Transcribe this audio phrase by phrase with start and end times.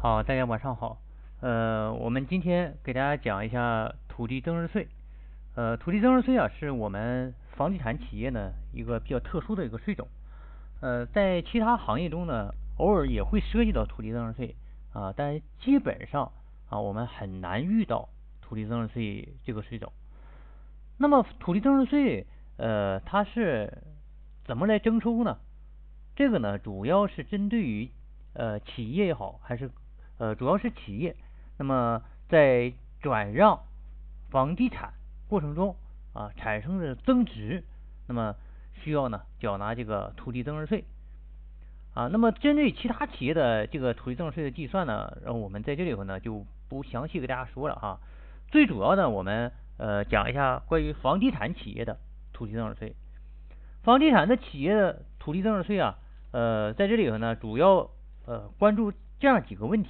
[0.00, 0.96] 好，大家晚上好。
[1.40, 4.86] 呃，我们今天给大家讲一下土地增值税。
[5.56, 10.06] 呃，土地增值税啊，是我们房地产企业呢一个比较特殊的一个税种。
[10.80, 14.54] 呃，在其他行业中呢，偶尔也会涉及到土地增值税
[14.92, 16.30] 啊，但基本上
[16.68, 18.08] 啊，我们很难遇到
[18.40, 19.92] 土地增值税这个税种。
[20.96, 22.24] 那么，土地增值税
[22.56, 23.82] 呃，它是
[24.44, 25.38] 怎么来征收呢？
[26.14, 27.90] 这个呢，主要是针对于
[28.34, 29.68] 呃企业也好，还是
[30.18, 31.16] 呃主要是企业，
[31.58, 33.60] 那么在转让
[34.30, 34.92] 房地产
[35.28, 35.74] 过程中
[36.12, 37.64] 啊产生的增值，
[38.06, 38.34] 那么
[38.74, 40.84] 需要呢缴纳这个土地增值税
[41.94, 42.08] 啊。
[42.08, 47.98] 那么针对其他企业的这个土地增值税的计算呢，然后我们在这里头呢就不详细给大家说了哈。
[48.50, 51.98] 最主要的，我们呃讲一下关于房地产企业的
[52.32, 52.94] 土地增值税。
[53.82, 55.98] 房地产的企业的土地增值税啊。
[56.30, 57.88] 呃，在这里头呢，主要
[58.26, 59.88] 呃关注这样几个问题，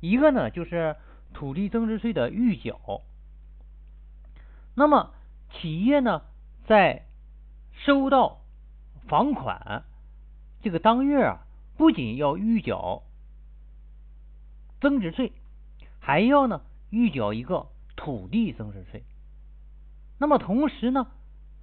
[0.00, 0.96] 一个呢就是
[1.32, 3.02] 土地增值税的预缴。
[4.74, 5.12] 那么
[5.52, 6.22] 企业呢
[6.66, 7.06] 在
[7.72, 8.40] 收到
[9.08, 9.84] 房款
[10.62, 13.02] 这个当月啊，不仅要预缴
[14.80, 15.32] 增值税，
[15.98, 19.04] 还要呢预缴一个土地增值税。
[20.18, 21.06] 那么同时呢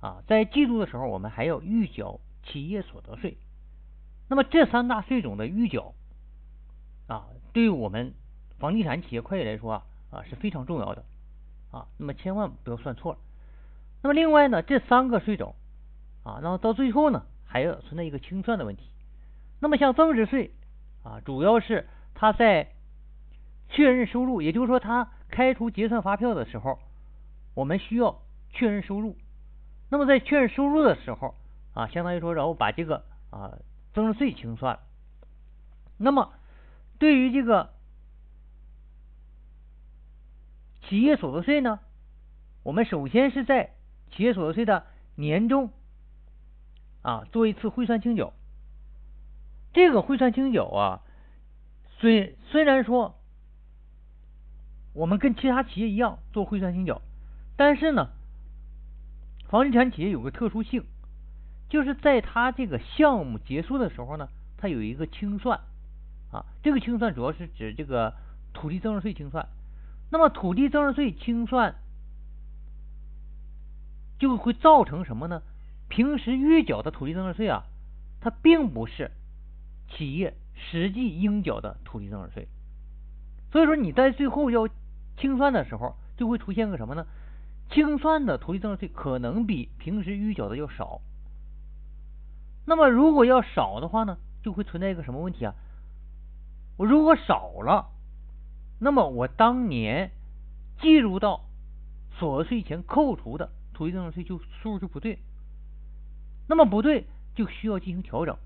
[0.01, 3.37] 啊，在季度的时候，我们还要预缴企业所得税。
[4.27, 5.93] 那么这三大税种的预缴
[7.07, 8.13] 啊，对我们
[8.59, 11.03] 房地产企业会计来说啊啊是非常重要的
[11.71, 11.87] 啊。
[11.97, 13.19] 那么千万不要算错了。
[14.01, 15.55] 那么另外呢，这三个税种
[16.23, 18.83] 啊，然后到最后呢，还要存在一个清算的问题。
[19.59, 20.51] 那么像增值税
[21.03, 22.71] 啊，主要是它在
[23.69, 26.79] 确认收入，也就是说，它开出结算发票的时候，
[27.53, 29.17] 我们需要确认收入。
[29.89, 31.35] 那么在确认收入的时候
[31.73, 33.57] 啊，相当于说，然后把这个啊。
[33.93, 34.81] 增值税清算了，
[35.95, 36.33] 那么
[36.99, 37.69] 对于这个
[40.87, 41.79] 企业所得税呢，
[42.63, 43.71] 我们首先是在
[44.11, 45.71] 企业所得税的年终
[47.01, 48.33] 啊做一次汇算清缴。
[49.73, 51.01] 这个汇算清缴啊，
[51.99, 53.19] 虽虽然说
[54.93, 57.01] 我们跟其他企业一样做汇算清缴，
[57.57, 58.09] 但是呢，
[59.49, 60.85] 房地产企业有个特殊性。
[61.67, 65.59] 就是在他这个项目结束的时候呢，他有一个清算
[66.31, 68.13] 啊，这个清算主要是指这个
[68.53, 69.47] 土地增值税清算。
[70.09, 71.75] 那么土地增值税清算
[74.17, 75.41] 就会造成什么呢？
[75.89, 77.65] 平时预缴的土地增值税啊，
[78.21, 79.11] 它并不是
[79.89, 82.47] 企业实际应缴的土地增值税。
[83.51, 84.67] 所以说你在最后要
[85.17, 87.05] 清算的时候，就会出现个什么呢？
[87.69, 91.01] 清算的土地增值税可能比平时预缴的要少。
[92.65, 95.53] 那么如果要少的话呢，就会存在一个什么问题啊？
[96.77, 97.89] 我如果少了，
[98.79, 100.11] 那么我当年
[100.81, 101.41] 计入到
[102.17, 105.19] 所得税前扣除的土地增值税就数就不对。
[106.47, 108.37] 那么不对，就需要进行调整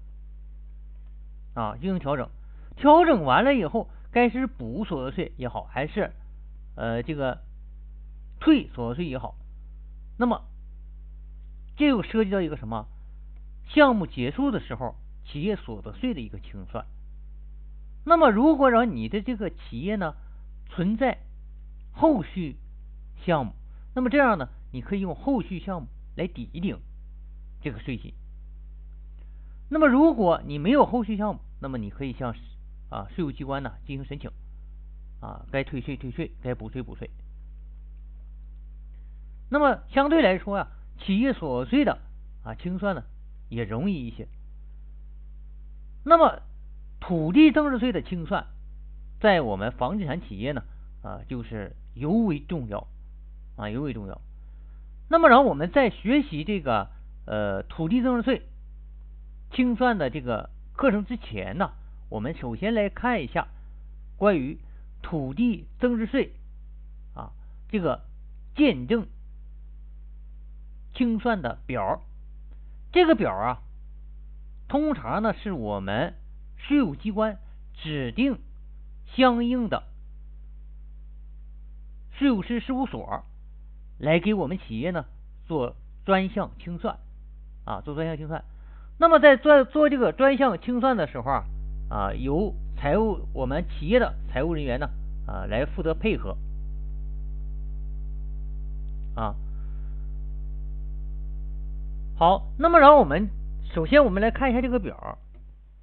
[1.53, 2.29] 啊，进行调整。
[2.77, 6.11] 调整完了以后，该是补所得税也好，还是
[6.75, 7.39] 呃这个
[8.39, 9.35] 退所得税也好，
[10.17, 10.43] 那么
[11.75, 12.87] 这又涉及到一个什么？
[13.67, 14.95] 项目结束的时候，
[15.25, 16.85] 企业所得税的一个清算。
[18.09, 20.15] 那么，如果让你的这个企业呢
[20.71, 21.19] 存在
[21.91, 22.55] 后续
[23.23, 23.53] 项目，
[23.93, 26.79] 那么这样呢，你可以用后续项目来抵一顶
[27.61, 28.11] 这个税金。
[29.69, 32.33] 那么，如果你没有后续项目，那么你可以向
[32.89, 34.31] 啊税务机关呢进行申请
[35.21, 37.11] 啊，该退税退税，该补税补税。
[39.51, 40.67] 那么相对来说呀，
[40.99, 41.99] 企业所税的
[42.43, 43.03] 啊清算呢。
[43.49, 44.27] 也容易一些。
[46.05, 46.39] 那么，
[47.09, 48.45] 土地增值税的清算，
[49.19, 50.61] 在我们房地产企业呢，
[51.01, 52.85] 啊，就是尤为重要，
[53.55, 54.21] 啊，尤为重要。
[55.09, 56.91] 那么，然后我们在学习这个
[57.25, 58.43] 呃土地增值税
[59.51, 61.71] 清算的这个课程之前呢，
[62.09, 63.47] 我们首先来看一下
[64.15, 64.59] 关于
[65.01, 66.33] 土地增值税
[67.15, 67.31] 啊
[67.69, 68.03] 这个
[68.55, 69.07] 见证
[70.93, 72.03] 清算的表。
[72.91, 73.63] 这个表啊，
[74.67, 76.13] 通常呢是我们
[76.59, 77.39] 税务机关
[77.73, 78.37] 指定
[79.15, 79.83] 相应的
[82.11, 83.23] 税务师事务所
[83.97, 85.05] 来给我们企业呢
[85.47, 85.75] 做
[86.05, 86.97] 专项清算
[87.65, 88.43] 啊，做专项清算。
[88.97, 91.45] 那么在做做这个专项清算的时候啊
[91.89, 94.89] 啊，由财务我们企业的财务人员呢
[95.25, 96.37] 啊来负责配合
[99.15, 99.35] 啊。
[102.17, 103.29] 好，那么然后我们
[103.73, 105.17] 首先我们来看一下这个表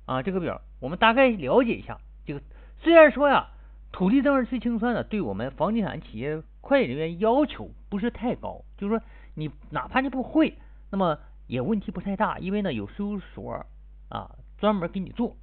[0.06, 2.41] 啊，这个表我们大概了解一下这个
[2.79, 3.49] 虽然说呀，
[3.93, 9.05] 土地增值税清算呢，对我们房地产企业会计人员要求不是太高，就是说
[9.35, 10.56] 你哪怕你不会，
[10.91, 13.67] 那么也问题不太大，因为呢有税务所
[14.08, 15.37] 啊专门给你做。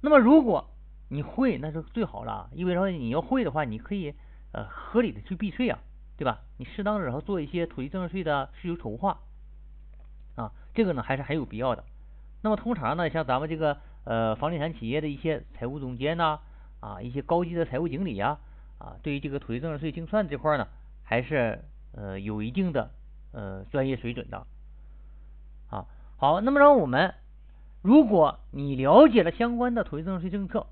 [0.00, 0.70] 那么如果
[1.08, 4.14] 你会，那是最好了，因为说你要会的话，你可以
[4.52, 5.78] 呃合理的去避税啊，
[6.16, 6.40] 对吧？
[6.56, 9.18] 你适当的然后做一些土地增值税的税收筹划
[10.36, 11.84] 啊，这个呢还是很有必要的。
[12.44, 16.40] 那么通常呢，像咱们这个呃房地产企业的一些财务总监呐，
[16.80, 18.38] 啊一些高级的财务经理呀，
[18.76, 20.68] 啊对于这个土地增值税精算这块呢，
[21.04, 22.90] 还是呃有一定的
[23.32, 24.46] 呃专业水准的。
[25.70, 25.86] 啊
[26.18, 27.14] 好，那么让我们
[27.80, 30.66] 如果你了解了相关的土地增值税政策，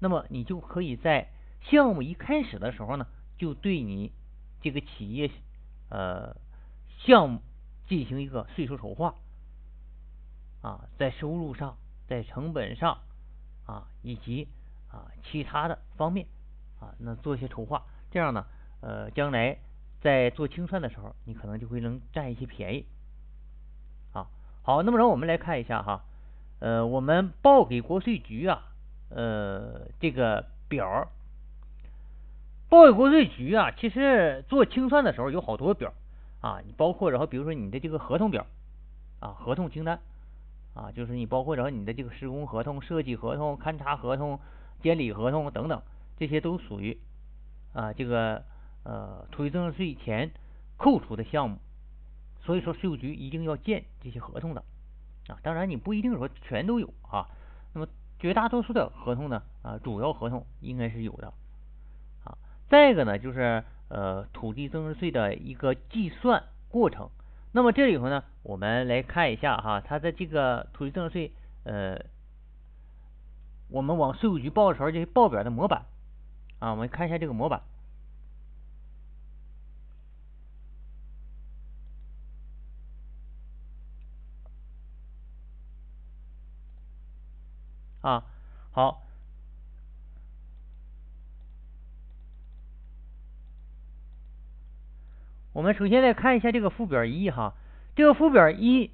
[0.00, 1.30] 那么你就可以在
[1.62, 3.06] 项目一开始的时候呢，
[3.38, 4.12] 就对你
[4.60, 5.30] 这个企业
[5.88, 6.36] 呃
[6.98, 7.40] 项目
[7.88, 9.14] 进行一个税收筹划。
[10.64, 11.76] 啊，在收入上，
[12.08, 12.96] 在成本上，
[13.66, 14.48] 啊，以及
[14.90, 16.26] 啊其他的方面，
[16.80, 18.46] 啊，那做一些筹划，这样呢，
[18.80, 19.58] 呃，将来
[20.00, 22.86] 在做清算的时候，你可能就会能占一些便宜。
[24.14, 24.26] 啊，
[24.62, 26.02] 好，那么让我们来看一下哈，
[26.60, 28.62] 呃，我们报给国税局啊，
[29.10, 31.08] 呃，这个表，
[32.70, 35.92] 报给国税局啊，其实做清算的时候有好多表
[36.40, 38.46] 啊，你包括然后比如说你的这个合同表
[39.20, 40.00] 啊，合同清单。
[40.74, 44.40] 啊，就是你包括着你的这个施工合同、设计合同、勘察合同、
[44.82, 45.80] 监理合同等等，
[46.16, 46.98] 这些都属于
[47.72, 48.42] 啊这个
[48.82, 50.32] 呃土地增值税前
[50.76, 51.58] 扣除的项目，
[52.42, 54.64] 所以说税务局一定要建这些合同的
[55.28, 55.38] 啊。
[55.44, 57.28] 当然你不一定说全都有啊，
[57.72, 57.86] 那么
[58.18, 61.32] 绝大多数的合同呢啊主要合同应该是有的
[62.24, 62.36] 啊。
[62.68, 67.08] 再一个呢就是呃土地增值税的一个计算过程。
[67.56, 72.04] 那么这里头呢，我们来看一下哈，它的这个土地增值税，呃，
[73.68, 75.84] 我们往税务局报的时候这些报表的模板
[76.58, 77.62] 啊，我们看一下这个模板
[88.00, 88.24] 啊，
[88.72, 89.03] 好。
[95.54, 97.54] 我们首先来看一下这个附表一哈，
[97.94, 98.90] 这个附表一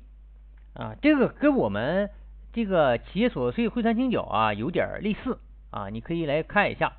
[0.74, 2.10] 啊，这个跟我们
[2.52, 5.38] 这个企业所得税汇算清缴啊有点类似
[5.70, 6.92] 啊，你可以来看一下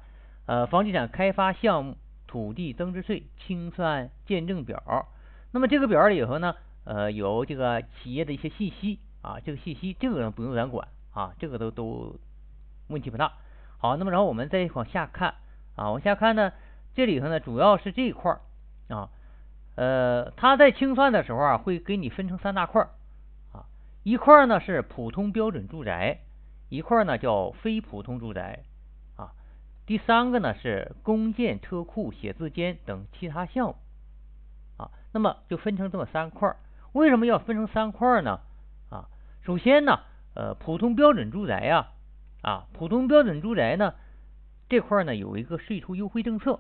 [0.48, 5.08] 呃房地产开发项目土地增值税清算见证表。
[5.52, 12.16] 那么这个表里头呢，呃有这个企业的一些信息啊，这个信息这个不用咱管啊，这个都都
[12.88, 13.32] 问题不大。
[13.78, 15.36] 好，那么然后我们再往下看
[15.76, 16.52] 啊，往下看呢，
[16.96, 18.42] 这里头呢主要是这一块儿
[18.96, 19.08] 啊。
[19.82, 22.90] 呃，他在清算的时候啊，会给你分成三大块儿
[23.52, 23.66] 啊，
[24.04, 26.20] 一块呢是普通标准住宅，
[26.70, 28.60] 一块呢叫非普通住宅
[29.16, 29.34] 啊，
[29.88, 33.76] 第三个呢是公建车库、写字间等其他项目
[34.78, 36.58] 啊，那么就分成这么三块儿。
[36.92, 38.40] 为什么要分成三块儿呢？
[38.92, 39.10] 啊，
[39.42, 40.02] 首先呢，
[40.36, 41.88] 呃，普通标准住宅呀，
[42.44, 43.96] 啊，普通标准住宅呢
[44.70, 46.60] 这块呢有一个税收优惠政策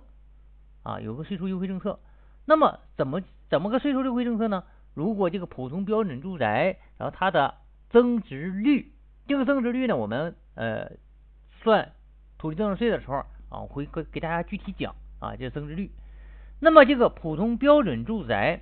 [0.81, 1.99] 啊，有个税收优惠政策。
[2.45, 4.63] 那么怎么怎么个税收优惠政策呢？
[4.93, 7.55] 如果这个普通标准住宅，然后它的
[7.89, 8.91] 增值率，
[9.27, 10.91] 这个增值率呢，我们呃
[11.61, 11.93] 算
[12.37, 13.17] 土地增值税的时候
[13.49, 15.91] 啊，我会给给大家具体讲啊，这增值率。
[16.59, 18.61] 那么这个普通标准住宅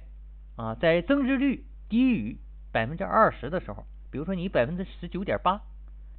[0.55, 2.37] 啊，在增值率低于
[2.71, 5.61] 百分之二十的时候，比如说你百分之十九点八，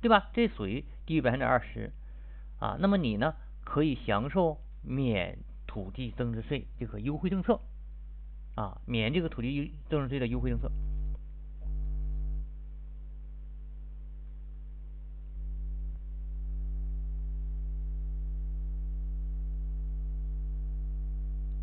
[0.00, 0.28] 对吧？
[0.32, 1.92] 这属于低于百分之二十
[2.58, 3.34] 啊，那么你呢
[3.64, 5.38] 可以享受免。
[5.70, 7.60] 土地增值税这个优惠政策
[8.56, 10.68] 啊，免这个土地增值税的优惠政策，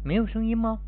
[0.05, 0.79] 没有声音吗？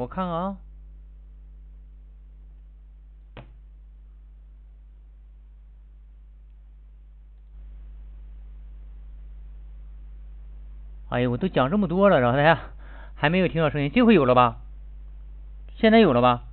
[0.00, 0.56] 我看看啊，
[11.10, 12.58] 哎呀，我都讲这么多了，然后大家
[13.14, 14.56] 还没有听到声音，这回有了吧？
[15.76, 16.44] 现在有了吧？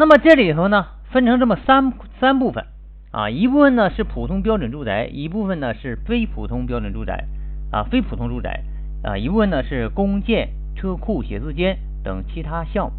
[0.00, 2.64] 那么这里头呢，分成这么三三部分
[3.10, 7.26] 啊，一部分呢是普通标准住宅，一部分呢是非普通标准住宅
[7.70, 8.62] 啊，非普通住宅
[9.04, 12.92] 啊，一部分呢是公建、车库、写字间等其他项目。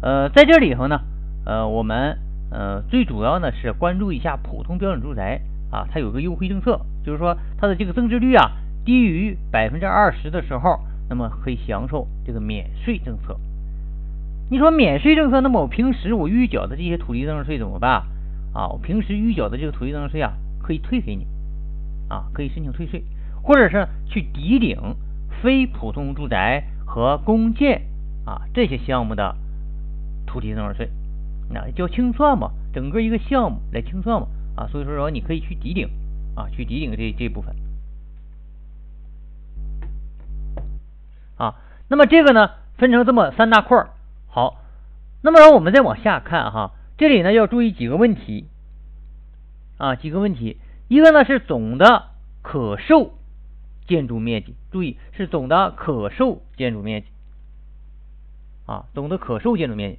[0.00, 1.02] 呃，在这里头呢，
[1.44, 2.16] 呃，我们
[2.50, 5.38] 呃最主要呢是关注一下普通标准住宅
[5.70, 8.52] 啊，它有个优惠政策，就是说它的这个增值率啊
[8.86, 13.38] 低于百分之二十的时候，那么可以享受这个免税政策。
[14.52, 18.02] 你说免税政策，那么我平时我预缴的这些土地增值税怎么办？
[18.52, 21.26] 啊，我平时预缴的这个土地增值税啊，可以退给你，
[22.10, 23.02] 啊，可以申请退税，
[23.42, 24.76] 或者是去抵顶
[25.40, 27.80] 非普通住宅和公建
[28.26, 29.34] 啊这些项目的
[30.26, 30.90] 土地增值税，
[31.48, 35.88] 那叫清算嘛，整个一个项目来清算嘛，啊，所以说说你可以去抵顶
[36.34, 37.56] 啊，去抵顶这这部分，
[41.38, 41.54] 啊，
[41.88, 43.88] 那么这个呢分成这么三大块儿，
[44.34, 44.62] 好，
[45.22, 46.70] 那么我们再往下看哈。
[46.96, 48.48] 这里呢要注意几个问题
[49.76, 50.56] 啊，几个问题。
[50.88, 52.04] 一个呢是总的
[52.40, 53.12] 可售
[53.86, 57.08] 建筑面积，注意是总的可售建筑面积
[58.64, 59.98] 啊，总的可售建筑面积。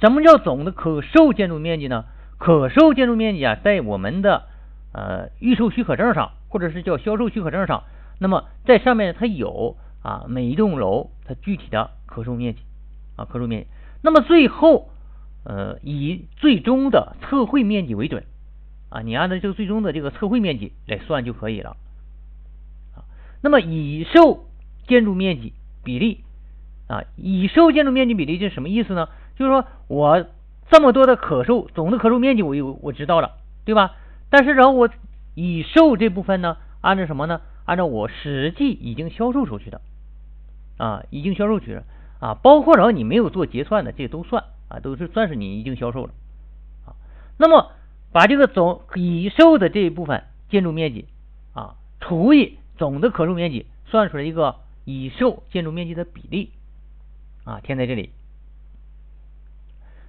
[0.00, 2.06] 什么叫总的可售建筑面积呢？
[2.38, 4.46] 可售建筑面积啊，在我们的
[4.94, 7.84] 呃预售许可证上，或者是叫销售许可证上，
[8.18, 12.62] 那么在上面它有啊每一栋楼它具体的可售面积
[13.18, 13.68] 啊可售面积。
[14.02, 14.88] 那么最后。
[15.44, 18.24] 呃，以最终的测绘面积为准
[18.90, 21.76] 啊，你按照这个最终的这个测绘面积来算就可以了
[22.94, 23.08] 啊。
[23.40, 24.44] 那么已售
[24.86, 26.22] 建筑面积比例
[26.86, 29.08] 啊，已售建筑面积比例是什么意思呢？
[29.36, 30.26] 就是说我
[30.70, 33.94] 这么多的可售总的可售面积我有我知道了，对吧？
[34.28, 34.90] 但是然后我
[35.34, 37.40] 已售这部分呢，按照什么呢？
[37.64, 39.80] 按照我实际已经销售出去的
[40.76, 41.80] 啊，已经销售出去
[42.20, 44.44] 啊，包括然后你没有做结算的，这都算。
[44.70, 46.12] 啊，都是算是你已经销售了
[46.84, 46.92] 啊。
[47.38, 47.72] 那么
[48.12, 51.06] 把这个总已售的这一部分建筑面积
[51.54, 56.50] 啊除以总的可售面积，算出来一个已售建筑面积的比例
[57.44, 58.10] 啊，填在这里。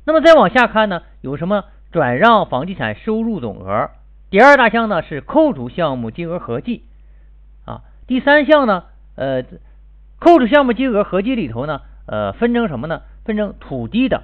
[0.03, 1.63] 那么再往下看呢，有什么
[1.93, 3.91] 转让房地产收入总额？
[4.29, 6.83] 第二大项呢是扣除项目金额合计
[7.63, 7.83] 啊。
[8.07, 8.83] 第三项呢，
[9.15, 9.43] 呃，
[10.19, 13.03] 扣除项目金额合计里头呢，呃，分成什么呢？
[13.23, 14.23] 分成土地的。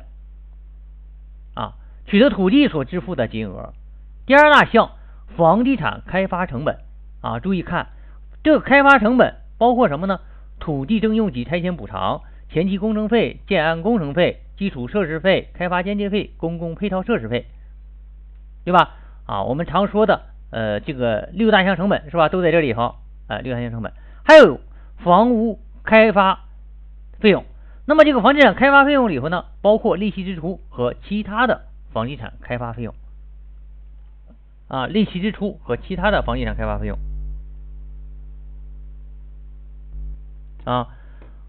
[1.53, 1.73] 啊
[2.07, 3.73] 取得土地所支付的金额，
[4.25, 4.91] 第二大项
[5.37, 6.77] 房地产开发成本
[7.21, 7.87] 啊，注意看
[8.43, 10.19] 这个开发成本包括什么呢？
[10.59, 17.45] 土地征用及拆迁补偿、前期工程费、建安工程费、基础设施费、开发间接费、公共配套设施费，
[18.63, 18.91] 对吧？
[19.25, 22.29] 啊，我们常说的呃这个六大项成本是吧？
[22.29, 22.95] 都在这里哈，
[23.27, 23.91] 哎，六大项成本
[24.23, 24.59] 还有
[24.97, 26.45] 房屋开发
[27.19, 27.43] 费用。
[27.85, 31.65] 那么这个房地产开发费用里头呢，包括利息支出和其他的。
[31.95, 32.93] 房地产开发费用
[34.67, 36.99] 啊，利息支出和其他的房地产开发费用
[40.65, 40.89] 啊，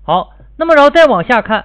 [0.04, 1.64] 好，那么然后再往下看，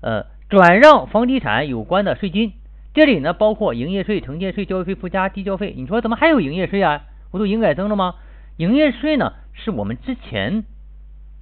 [0.00, 2.54] 呃，转让房地产有关的税金，
[2.92, 5.72] 这里呢包括营业税、城建税、交易费附加地交费。
[5.76, 7.02] 你说怎么还有营业税啊？
[7.30, 8.16] 不都营改增了吗？
[8.56, 10.64] 营业税呢是我们之前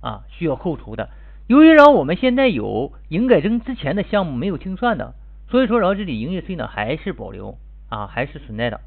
[0.02, 1.08] 啊需要扣除的，
[1.46, 5.14] 由于然后我们现在有营改增之前的项目没有清算的。
[5.48, 7.56] 所以说，然后这里营业税呢还是保留
[7.88, 8.80] 啊，还是存在的。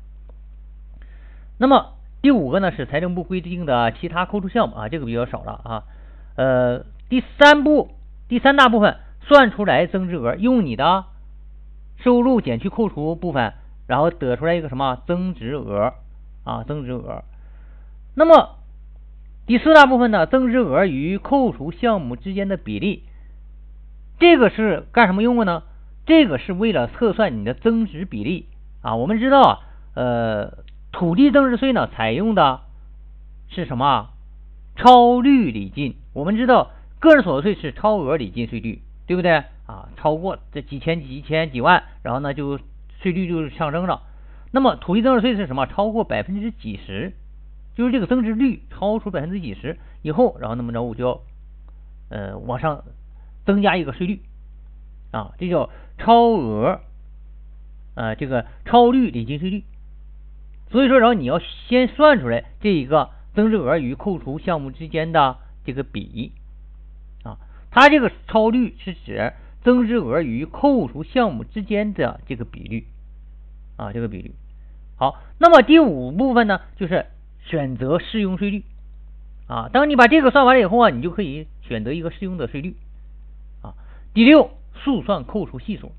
[1.57, 5.83] 那么第五个呢是财政部规定的其他扣除项目啊，这个比较少了啊。
[6.35, 7.91] 呃，第三步
[8.27, 11.05] 第三大部分算出来增值额，用你的
[12.03, 13.53] 收入减去扣除部分，
[13.87, 15.93] 然后得出来一个什么增值额
[16.43, 16.63] 啊？
[16.63, 17.23] 增值额。
[18.15, 18.57] 那么
[19.49, 23.01] 第四大部分呢，增值额与扣除项目之间的比例，
[24.19, 25.63] 这个是干什么用的呢？
[26.05, 28.45] 这个是为了测算你的增值比例
[28.83, 28.95] 啊。
[28.95, 29.59] 我们知道啊，
[29.95, 30.53] 呃，
[30.91, 32.59] 土地增值税呢采用的
[33.47, 34.09] 是什么？
[34.75, 35.95] 超率礼金。
[36.13, 39.31] 我们知道个人所得税是超额礼金税率，对不对
[39.65, 39.89] 啊？
[39.97, 42.59] 超过这几千几千几万，然后呢就
[43.01, 44.03] 税率就上升了。
[44.51, 45.65] 那么土地增值税是什么？
[45.65, 47.13] 超过百分之几十，
[47.75, 51.21] 就是这个增值率超出百分之几十以后，然后那么着我就要
[52.09, 52.83] 呃往上
[53.45, 54.21] 增加一个税率
[55.11, 55.69] 啊，这叫。
[56.01, 56.79] 超额，
[57.95, 59.65] 啊，这个超率礼金税率，
[60.71, 65.35] 所以说，然后你要先算出来这一个增值额与扣除项目之间的
[65.65, 66.31] 这个比，
[67.25, 67.35] 啊，
[67.69, 72.87] 它这个超率是指增值额与扣除项目之间的这个比率，
[73.75, 74.33] 啊，这个比率。
[74.95, 77.07] 好，那么第五部分呢，就是
[77.45, 78.63] 选择适用税率，
[79.47, 82.75] 啊，当你把这个算完了以后啊，你就可以选择一个适用的税率，
[83.61, 83.73] 啊，
[84.13, 84.51] 第六。
[84.81, 85.91] 速算扣除系数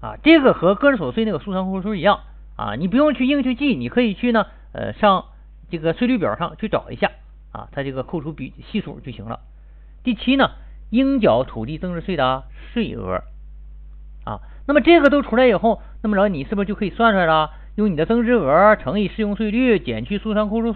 [0.00, 2.22] 啊，这个和个人所得税那个速算扣除一样
[2.56, 5.26] 啊，你不用去硬去记，你可以去呢，呃，上
[5.70, 7.12] 这个税率表上去找一下
[7.52, 9.38] 啊，它这个扣除比系数就行了。
[10.02, 10.50] 第七呢，
[10.90, 13.22] 应缴土地增值税的税额
[14.24, 17.52] 啊，那么这个都出来以后，那么着你是不是就可以算出来了？
[17.76, 20.74] 用你的增值额乘以适用税率减去速算扣除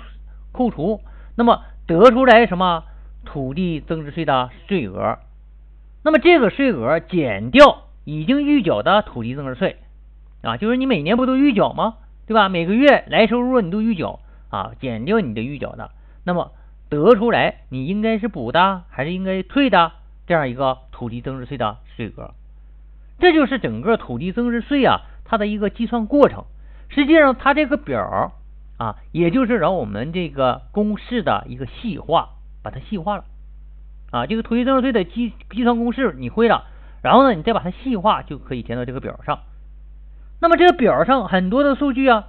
[0.53, 1.01] 扣除，
[1.35, 2.85] 那么得出来什么
[3.25, 5.19] 土地增值税的税额？
[6.05, 9.77] 那么这个税额减掉已经预缴的土地增值税。
[10.43, 11.97] 啊，就是你每年不都预缴吗？
[12.27, 12.49] 对吧？
[12.49, 15.91] 每个月来收入你都预缴啊，减掉你的预缴的，
[16.25, 16.53] 那么
[16.89, 19.93] 得出来你应该是补的还是应该退的
[20.27, 22.35] 这样一个土地增值税的税额，
[23.19, 26.45] 这就是整个土地增值税啊它的一个计算过程。
[26.91, 28.33] 实际上它这个表
[28.77, 32.31] 啊，也就是让我们这个公式的一个细化，
[32.63, 33.25] 把它细化了
[34.11, 34.27] 啊。
[34.27, 36.65] 这个土地增值税的计计算公式你会了，
[37.03, 39.41] 然后呢，你再把它细化就可以填到这个表上。
[40.41, 42.25] 那么这个表上很多的数据啊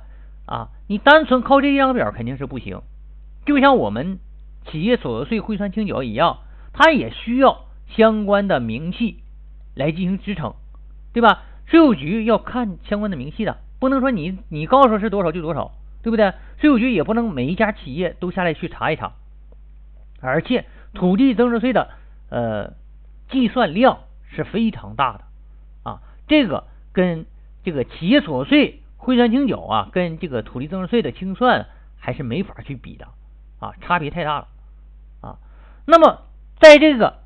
[0.45, 2.81] 啊，你单纯靠这一张表肯定是不行。
[3.45, 4.19] 就像我们
[4.65, 6.39] 企业所得税汇算清缴一样，
[6.73, 9.19] 它也需要相关的明细
[9.75, 10.53] 来进行支撑，
[11.13, 11.43] 对吧？
[11.65, 16.33] 税务局要看相关的明细的，不能说你你告诉是多少就多少，对不对？
[16.59, 19.11] 税务局也不能每一家企业都下来去查一查。
[20.21, 21.89] 而且土地增值税的
[22.29, 22.71] 呃
[23.29, 25.23] 计算量是非常大的
[25.83, 27.25] 啊，这个跟。
[27.63, 31.67] 这个企业所得税汇算清缴啊，跟这个土地增值税的清算
[31.99, 33.05] 还是没法去比的
[33.59, 34.47] 啊，差别太大了
[35.21, 35.37] 啊。
[35.85, 36.23] 那么
[36.59, 37.19] 在这个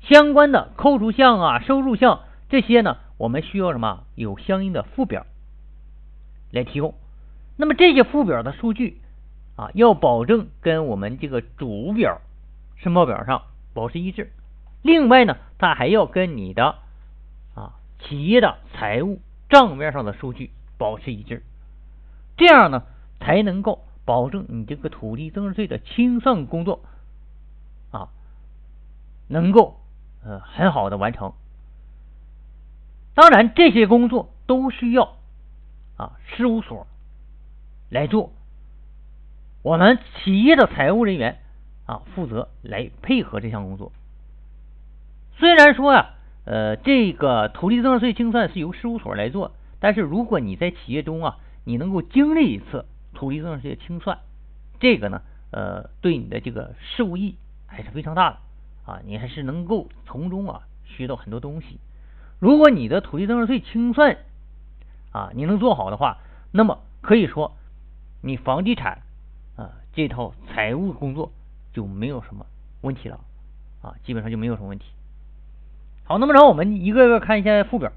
[0.00, 4.04] 相关的扣除项啊、收入项这些呢，我们需要什么？
[4.14, 5.26] 有相应的附表
[6.50, 6.94] 来提供。
[7.56, 9.00] 那么这些附表的数据
[9.56, 12.20] 啊，要保证跟我们这个主表
[12.76, 13.42] 申报表上
[13.74, 14.32] 保持一致。
[14.82, 16.76] 另外呢，它还要跟你的
[17.54, 17.74] 啊。
[18.00, 21.42] 企业的财务账面上的数据保持一致，
[22.36, 22.84] 这样呢
[23.18, 26.80] 才能够保证你这个土地增值税的清算工作
[27.90, 28.08] 啊
[29.26, 29.80] 能够
[30.24, 31.32] 呃很好的完成。
[33.18, 35.16] 当然，这些工作都需要
[35.96, 36.86] 啊事务所
[37.90, 38.30] 来做，
[39.64, 41.40] 我们企业的财务人员
[41.84, 43.90] 啊负责来配合这项工作。
[45.36, 46.14] 虽然说呀。
[46.44, 54.20] 呃，这个土地增值税清算是由事务所来做，但是如果你在企业中啊，你能够经历一次土地增值税清算，
[54.80, 58.38] 这个呢，呃，对你的这个受益还是非常大的
[58.86, 61.78] 啊，你还是能够从中啊学到很多东西。
[62.38, 64.16] 如果你的土地增值税清算
[65.12, 66.18] 啊你能做好的话，
[66.52, 67.56] 那么可以说
[68.22, 69.02] 你房地产
[69.56, 71.32] 啊这套财务工作
[71.72, 72.46] 就没有什么
[72.80, 73.20] 问题了
[73.82, 74.86] 啊，基本上就没有什么问题。
[76.04, 77.92] 好，那么然后我们一个个看一下附表。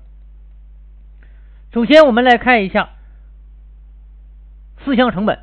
[1.71, 2.89] 首先，我们来看一下
[4.83, 5.39] 四项成本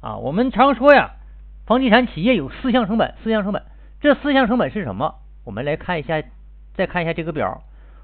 [0.00, 0.18] 啊。
[0.18, 1.16] 我们常说呀，
[1.66, 3.64] 房地产企业有四项成本，四项成本，
[4.00, 5.16] 这四项成本是什么？
[5.44, 6.22] 我们来看一下，
[6.74, 7.62] 再看一下这个表：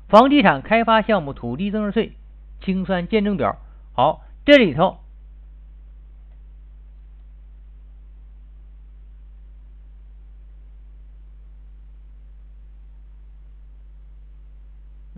[0.09, 2.13] 房地产开发项目土地增值税
[2.61, 3.57] 清算见证表。
[3.93, 4.99] 好，这里头。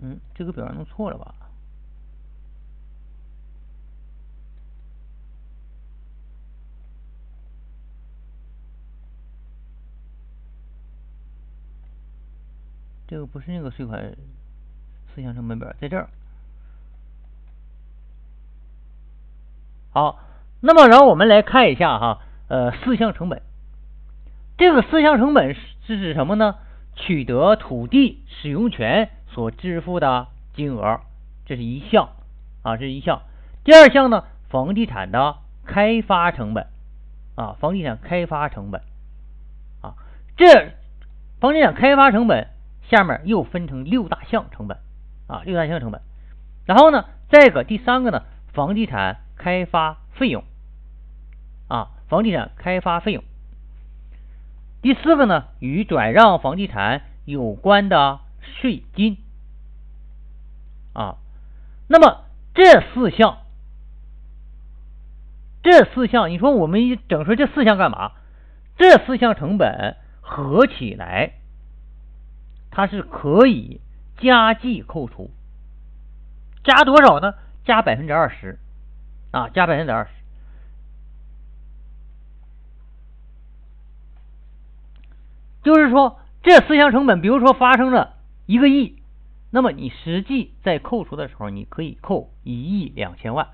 [0.05, 1.33] 嗯，这个表弄错了吧？
[13.13, 14.11] 这个不是那个税款
[15.13, 16.09] 四项成本表，在这儿。
[19.91, 20.17] 好，
[20.61, 23.43] 那么然后我们来看一下哈，呃，四项成本。
[24.57, 26.55] 这个四项成本是指什么呢？
[26.95, 29.11] 取得土地使用权。
[29.27, 31.01] 所支付的金额，
[31.45, 32.09] 这是一项
[32.63, 33.21] 啊，这是一项。
[33.63, 35.35] 第二项呢，房地产的
[35.67, 36.65] 开发成本
[37.35, 38.81] 啊，房地产开发成本
[39.81, 39.93] 啊，
[40.35, 40.71] 这
[41.39, 42.47] 房地产开发成本
[42.95, 44.77] 下面又分成六大项成本
[45.25, 45.99] 啊，六大项成本。
[46.67, 48.21] 然后呢，再一个第三个呢，
[48.53, 50.43] 房地产开发费用
[51.67, 53.23] 啊，房地产开发费用。
[54.83, 59.17] 第四个呢，与转让房地产有关的税金。
[60.93, 61.17] 啊，
[61.87, 63.39] 那么这四项，
[65.63, 68.11] 这四项，你说我们整出这四项干嘛？
[68.77, 71.33] 这四项成本合起来，
[72.75, 73.79] 它是可以
[74.17, 75.29] 加计扣除，
[76.63, 77.35] 加多少呢？
[77.65, 78.57] 加百分之二十
[79.29, 80.09] 啊，加百分之二十，
[85.61, 88.15] 就是说这四项成本，比如说发生了
[88.47, 88.97] 一个亿。
[89.51, 93.49] 那么你实际在扣除的时候，你可以扣一亿两千万。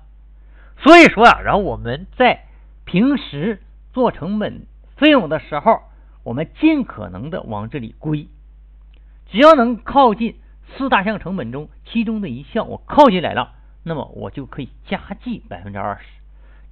[0.78, 2.46] 所以说啊，然后我们在
[2.86, 5.82] 平时做成本费用的时候，
[6.22, 8.28] 我们尽可能的往这里归，
[9.30, 10.36] 只要能靠近
[10.76, 16.04] 四大项成本中其中的一项，我靠进来了，那么我就可以加计百分之二十。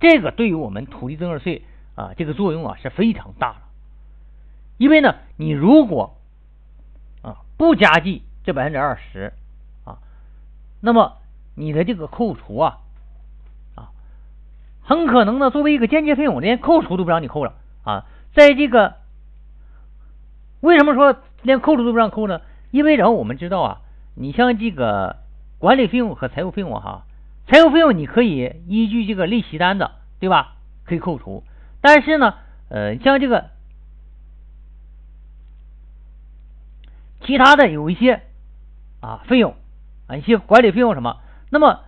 [0.01, 1.63] 这个对于我们土地增值税
[1.95, 3.61] 啊，这个作用啊是非常大的。
[4.77, 6.17] 因为呢，你如果
[7.23, 9.33] 啊不加计这百分之二十
[9.85, 9.99] 啊，
[10.81, 11.17] 那么
[11.57, 12.79] 你的这个扣除啊
[13.75, 13.91] 啊，
[14.83, 18.07] 很可能呢作为一个间接费用，连扣除都不让你扣了啊。
[18.35, 18.95] 在这个
[20.61, 22.41] 为什么说连扣除都不让扣呢？
[22.71, 23.81] 因为然后我们知道啊，
[24.15, 25.17] 你像这个
[25.59, 27.05] 管理费用和财务费用哈，
[27.47, 31.45] 财务费用你可以依据这个利息单子对吧，可以扣除，
[31.81, 32.35] 但是呢，
[32.69, 33.51] 呃，像这个。
[37.21, 38.23] 其他的有一些
[39.01, 39.55] 啊费用
[40.07, 41.19] 啊一些管理费用什么，
[41.51, 41.81] 那么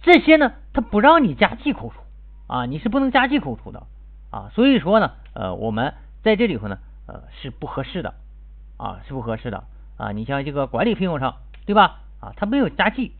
[0.00, 2.00] 这些呢，它不让你加计扣除
[2.46, 3.86] 啊，你是不能加计扣除的
[4.30, 8.14] 啊，所以说呢，呃，我们在这里头呢，呃，是不合适的
[8.78, 9.64] 啊，是不合适的
[9.98, 10.12] 啊。
[10.12, 12.00] 你像这个管理费用上，对吧？
[12.20, 13.12] 啊，它没有加计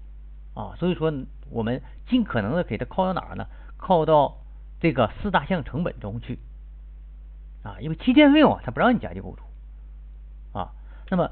[0.55, 1.13] 啊，所以说
[1.51, 3.47] 我们尽可能的给它靠到哪儿呢？
[3.77, 4.39] 靠到
[4.81, 6.39] 这个四大项成本中去
[7.63, 9.43] 啊，因为期间费用啊，它不让你加计扣除。
[11.11, 11.31] 那么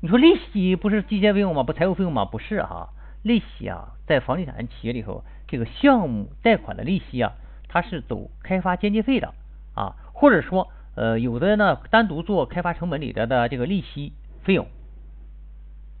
[0.00, 1.64] 你说利息不是计件费用吗？
[1.64, 2.24] 不财务费用吗？
[2.24, 2.88] 不是哈，
[3.22, 7.34] 利息啊，在房地产企业里头，这个项目贷款的利息啊，
[7.68, 9.34] 它是走开发间接费的
[9.74, 14.66] 啊，或者说呃有的呢单独做开发成本里的的这个利息费用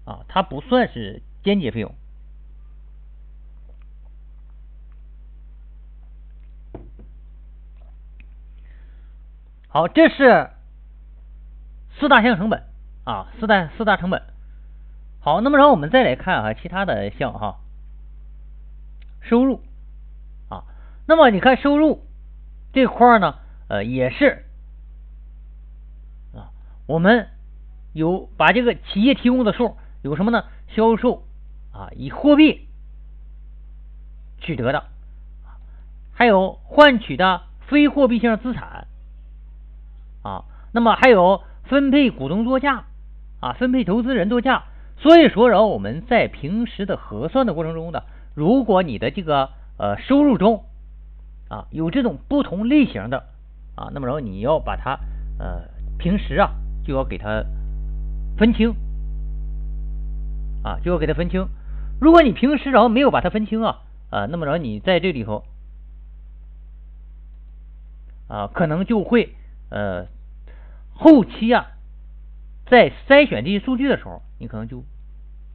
[0.04, 1.94] 啊，它不算是间接费用。
[9.68, 10.50] 好，这是
[11.98, 12.64] 四大项成本。
[13.04, 14.22] 啊，四大四大成本，
[15.18, 17.58] 好，那么然后我们再来看啊，其他的项哈，
[19.20, 19.60] 收入
[20.48, 20.62] 啊，
[21.08, 22.06] 那么你看收入
[22.72, 24.44] 这块呢，呃，也是
[26.32, 26.54] 啊，
[26.86, 27.26] 我们
[27.92, 30.44] 有把这个企业提供的数有什么呢？
[30.68, 31.24] 销售
[31.72, 32.68] 啊，以货币
[34.38, 34.84] 取得的，
[36.12, 38.86] 还有换取的非货币性资产
[40.22, 42.84] 啊，那么还有分配股东作价。
[43.42, 44.62] 啊，分配投资人作价，
[44.98, 48.04] 所以说，然后我们在平时的核算的过程中呢，
[48.36, 50.62] 如果你的这个呃收入中
[51.48, 53.24] 啊有这种不同类型的
[53.74, 54.96] 啊，那么然后你要把它
[55.40, 55.62] 呃
[55.98, 56.52] 平时啊
[56.84, 57.44] 就要给它
[58.36, 58.74] 分清
[60.62, 61.48] 啊，就要给它分清。
[62.00, 65.44] 如果你平时然后没有把它分清啊啊，那么然后你在这里头
[68.28, 69.34] 啊可能就会
[69.70, 70.06] 呃
[70.94, 71.68] 后期啊。
[72.64, 74.82] 在筛选这些数据的时候，你可能就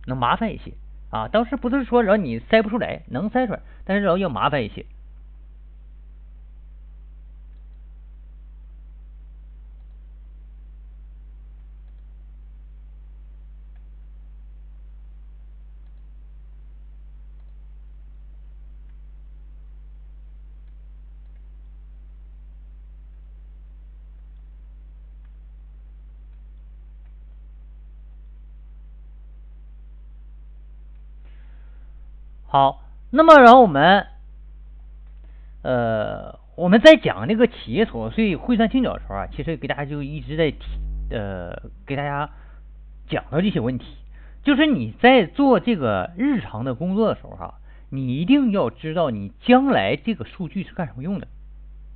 [0.06, 0.74] 能麻烦一些
[1.10, 1.28] 啊。
[1.28, 4.86] 当时不是说然后你筛不出来，能筛出来，但是然后要麻烦一些。
[32.58, 34.08] 好，那么然后我们，
[35.62, 40.58] 呃，我们在讲那个企业所得税汇算清缴的时候啊，其实给大家就一直在提，
[41.12, 42.32] 呃，给大家
[43.08, 43.86] 讲到这些问题，
[44.41, 47.60] 就是你在做这个日常的工作的时候哈，
[47.91, 51.28] 你一定要知道你将来这个数据是干什么用的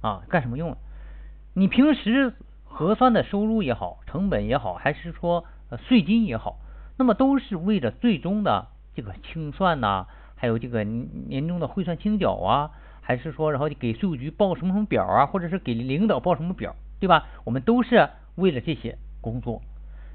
[0.02, 0.78] 啊，干什么用的？
[1.56, 5.44] 你平时核算的收入也好，成本也好，还是说
[5.88, 6.60] 税金也好，
[7.00, 10.06] 那么都是为了最终的这个清算呐。
[10.42, 17.28] 还有这个年终的汇算清缴啊，还是说然后给税务局报什么什么表啊，或者是给领导报什么表，对吧？
[17.44, 19.62] 我们都是为了这些工作。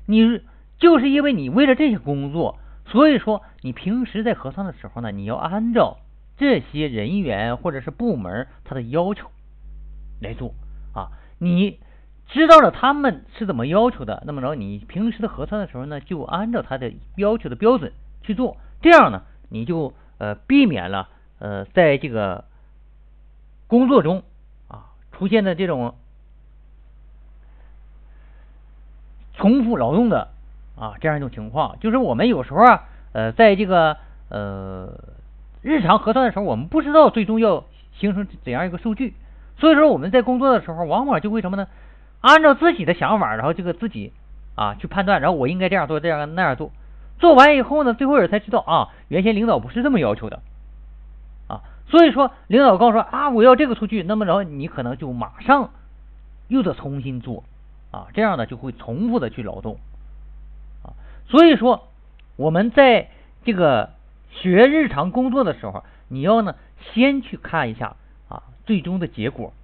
[0.08, 0.42] 你
[0.78, 5.98] 就是因为你为了这些工作，所以说你平时在核算的时候呢，你要按照
[6.36, 9.30] 这些人员或者是部门他的要求
[10.20, 10.54] 来做
[10.92, 11.12] 啊。
[11.38, 11.78] 你
[12.26, 17.92] 知道了他们是怎么要求的，那么着你平时的核算的时候呢，就按照他的要求的标准
[18.24, 19.94] 去做，这样呢，你就。
[20.18, 22.44] 呃，避免了呃，在这个
[23.66, 24.22] 工作中
[24.68, 25.94] 啊出现的这种
[29.34, 30.28] 重复劳动的
[30.76, 33.98] 啊这样一种情况，就是我们有时候啊呃，在这个
[34.30, 34.92] 呃
[35.62, 39.14] 日常核算的时候，我们不知道最终要形成怎样一个数据，
[39.58, 41.68] 所以说我们在工作的时候，往往就会什么呢？
[42.22, 44.12] 按照自己的想法，然后这个自己
[44.54, 46.72] 啊去判断，然后我应该这样做，这样那样做，
[47.18, 50.42] 做完以后呢，最后人才知道啊，原先领导不是这么要求的
[51.48, 51.62] 啊。
[51.88, 55.70] 所以说，领导告诉说啊，我要这个数据，那么然后你可能就马上
[56.48, 57.44] 又得重新做
[57.90, 59.78] 啊，这样呢就会重复的去劳动
[60.82, 60.92] 啊。
[61.26, 61.88] 所以说，
[62.36, 63.08] 我们在
[63.44, 63.90] 这个
[64.30, 66.54] 学日常工作的时候，你要呢
[66.92, 67.96] 先去看一下
[68.28, 69.54] 啊最终的结果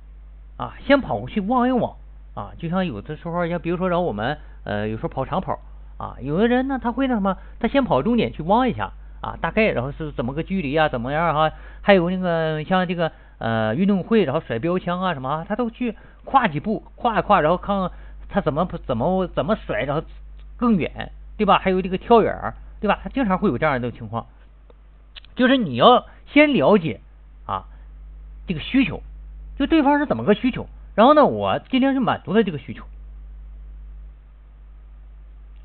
[0.57, 1.97] 啊，先跑过去望一望
[2.35, 5.59] 啊，就像有的时候，像比如说，然后我们呃有时候跑长跑。
[6.03, 11.53] 啊，有的人呢，他会那什么，他先跑终点去望一下啊，大概然后是怎么个距离啊，怎么样哈？
[11.81, 17.93] 还有那个像这个呃运动会，然后甩标枪啊什么，他都去跨几步，跨一跨，然后看看
[18.29, 20.03] 他怎么怎么怎么甩，然后
[20.57, 21.61] 更远，对吧？
[21.61, 22.99] 还有这个跳远，对吧？
[23.05, 24.27] 他经常会有这样的情况，
[25.37, 27.01] 就是你要先了解
[27.47, 27.67] 啊
[28.49, 29.01] 这个需求，
[29.57, 32.83] 就对方是怎么个需求，然后呢，我尽量去满足他这个需求。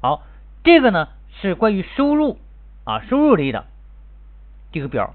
[0.01, 0.21] 好，
[0.63, 1.10] 这个呢
[1.41, 2.38] 是关于收入
[2.83, 3.65] 啊，收入类的
[4.71, 5.13] 这个表。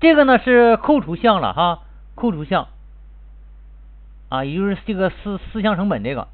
[0.00, 1.80] 这个呢是扣除项了哈，
[2.14, 2.68] 扣除项
[4.28, 6.28] 啊，也就是这个四四项成本这个。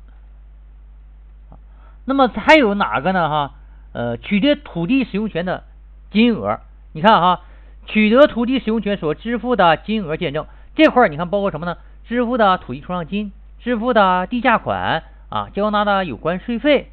[2.04, 3.54] 那么还有哪个呢哈？
[3.92, 5.64] 呃，取得土地使用权的
[6.10, 6.60] 金额，
[6.92, 7.40] 你看哈，
[7.86, 11.78] 取得土地使用权所支付的金额见证这块儿，你看包括什么呢？
[12.04, 15.04] 支付的土地出让金，支付的地价款。
[15.34, 16.92] 啊，交纳的有关税费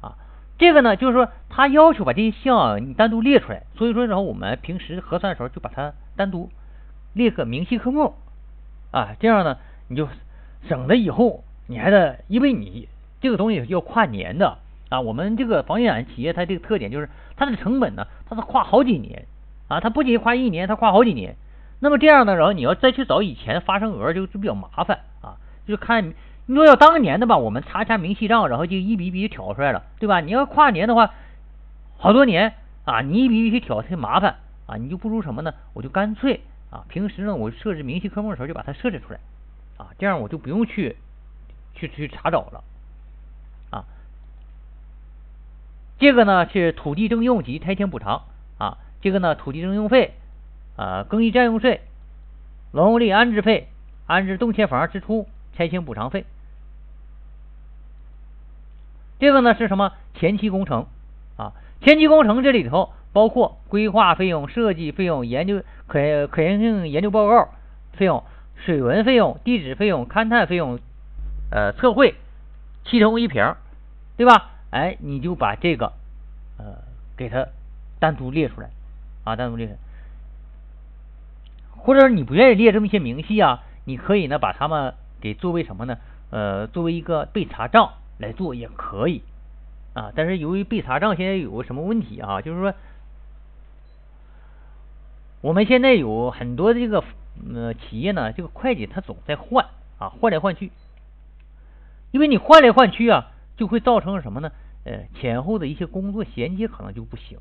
[0.00, 0.16] 啊，
[0.56, 6.48] 这个呢，就是说他要求把这些项你单独列出来，所以说然后我们平时核算的时候就把它单独
[7.12, 8.14] 列个明细科目
[8.92, 10.08] 啊，这样呢你就
[10.66, 12.88] 省得以后你还得，因为你
[13.20, 14.56] 这个东西要跨年的
[14.88, 19.26] 啊，我们这个房地产企业它这个特点就是它的成本呢，它是跨好几年
[19.68, 21.36] 啊，它不仅跨一年，它跨好几年，
[21.78, 26.14] 那么这样呢，然后你要再去找以前发生额就就比较麻烦啊，就看。
[26.46, 30.20] 你说要当年的吧，我们查查明细账，然后就一笔一笔挑出来了，对吧？
[30.20, 31.14] 你要跨年的话，
[31.98, 35.54] 好多年啊，你一笔一笔挑太麻烦啊，你就不如什么呢？
[35.72, 39.20] 我就干脆啊，平时呢我设置明细科目的时候就把它设置出来
[39.76, 40.96] 啊，这样我就不用去
[41.74, 42.64] 去去查找了
[43.70, 43.84] 啊。
[45.98, 48.22] 这个呢是土地征用及拆迁补偿
[48.58, 50.14] 啊，这个呢土地征用费
[50.76, 51.82] 啊，耕地占用税、
[52.72, 53.68] 劳动力安置费、
[54.08, 55.28] 安置动迁房支出。
[55.54, 56.24] 拆迁补偿费，
[59.18, 59.92] 这个呢是什么？
[60.14, 60.86] 前期工程
[61.36, 67.48] 啊，前期工程这里头包括规划费用、设计费用、研究可可行性研究报告
[67.92, 68.22] 费用、
[68.56, 70.78] 水文费用、地质费用、勘探费用、
[71.50, 72.14] 呃测绘、
[72.84, 73.54] 七通一平，
[74.16, 74.50] 对吧？
[74.70, 75.92] 哎，你就把这个
[76.58, 76.76] 呃
[77.16, 77.46] 给它
[77.98, 78.70] 单独列出来
[79.24, 79.78] 啊，单独列出来，
[81.76, 84.94] 或者你不愿意列这么一些明细啊，你可以呢把它们。
[85.22, 85.96] 给作为什么呢？
[86.30, 89.22] 呃，作为一个备查账来做也可以
[89.94, 90.10] 啊。
[90.16, 92.42] 但是由于备查账现在有个什么问题啊？
[92.42, 92.74] 就是说，
[95.40, 97.04] 我们现在有很多这个
[97.54, 99.66] 呃企业呢，这个会计他总在换
[99.98, 100.72] 啊，换来换去。
[102.10, 104.50] 因为你换来换去啊，就会造成什么呢？
[104.84, 107.38] 呃，前后的一些工作衔接可能就不行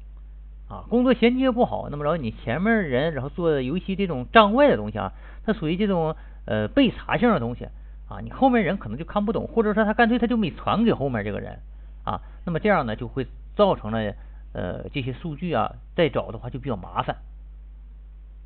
[0.69, 0.85] 啊。
[0.89, 5.13] 工作衔接不好，那么然后你前面人然后做尤其这种账外的东西啊，
[5.45, 6.15] 它属于这种。
[6.45, 7.65] 呃，备查性的东西
[8.09, 11.59] 啊，你后面人可能就看不懂，或者说他干脆他就没传给后面这个人
[12.03, 14.13] 啊，那么这样呢就会造成了
[14.53, 17.17] 呃这些数据啊再找的话就比较麻烦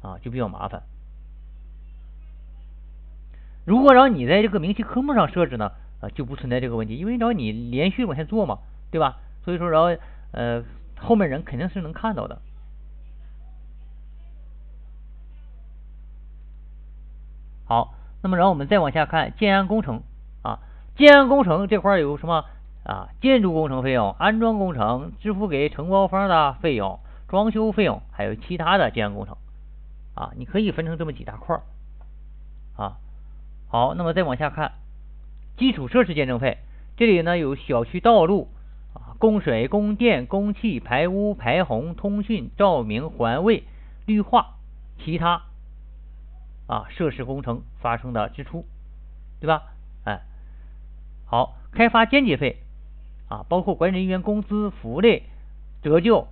[0.02, 0.84] 啊，就比较麻烦。
[3.66, 8.60] 如果让你在这个明细科目上设置呢，啊就不存在这个问题，因为然后你连续往下做嘛，
[8.92, 9.18] 对吧？
[9.44, 9.96] 所以说然后
[10.32, 10.64] 呃
[11.00, 12.40] 后面人肯定是能看到的。
[17.68, 20.02] 好，那么然后我们再往下看建安工程
[20.44, 20.60] 啊，
[20.96, 22.46] 建安工程这块有什么
[22.84, 23.10] 啊？
[23.22, 29.36] 建筑工程费用、安装工程、支付给承包方的费用、装修费用，还有其他的建安工程
[30.14, 31.60] 啊，你可以分成这么几大块
[32.78, 32.98] 啊。
[33.68, 34.74] 好，那么再往下看
[35.58, 36.60] 基础设施建证费，
[36.98, 38.48] 这里呢有小区道路
[38.94, 43.64] 啊、供水、供电、供气、排污、排洪、通讯、照明、环卫、
[44.06, 44.54] 绿化，
[45.04, 45.42] 其他。
[46.68, 48.66] 啊，设施工程发生的支出，
[49.40, 49.74] 对吧？
[50.04, 50.22] 哎，
[51.28, 52.58] 好，开发间接费
[53.30, 55.22] 啊，包括管理人员工资、福利、
[55.84, 56.28] 折旧、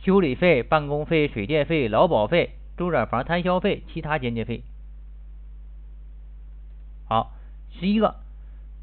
[0.00, 4.62] 修理费、办公费、水电费、劳保费、周转房摊销费、其他间接费。
[7.06, 7.32] 好，
[7.78, 8.14] 十一个，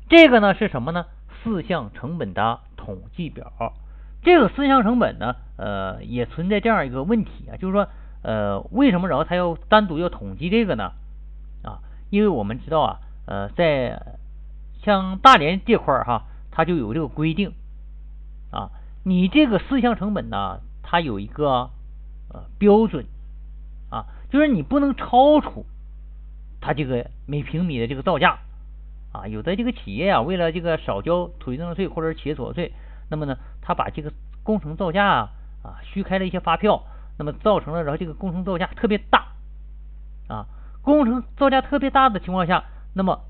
[0.08, 1.08] 这个呢是什么呢？
[1.42, 3.74] 四项成本的统计表。
[4.22, 7.88] 这个四项成本呢，呃，也存在这样一个问题啊，就是说。
[8.24, 10.92] 呃，为什么然后他要单独要统计这个呢？
[11.64, 11.80] 啊，
[12.10, 14.02] 因为我们知道啊，呃，在
[14.84, 17.54] 像大连这块儿哈，它就有这个规定
[18.52, 18.70] 啊，
[19.04, 21.70] 你这个四项成本呢，它有一个
[22.34, 23.06] 呃标准
[23.90, 25.66] 啊，就是你不能超出
[26.60, 28.40] 它这个每平米的这个造价
[29.12, 29.28] 啊。
[29.28, 32.74] 有的这个企业啊，为了这个少交土地增值税或者企业所得税，
[33.10, 34.12] 那么呢，他把这个
[34.44, 35.30] 工程造价啊
[35.64, 36.84] 啊虚开了一些发票，
[37.18, 39.28] 那么造成了然后这个工程造价特别大
[40.28, 40.46] 啊，
[40.82, 43.22] 工程造价特别大的情况下，那么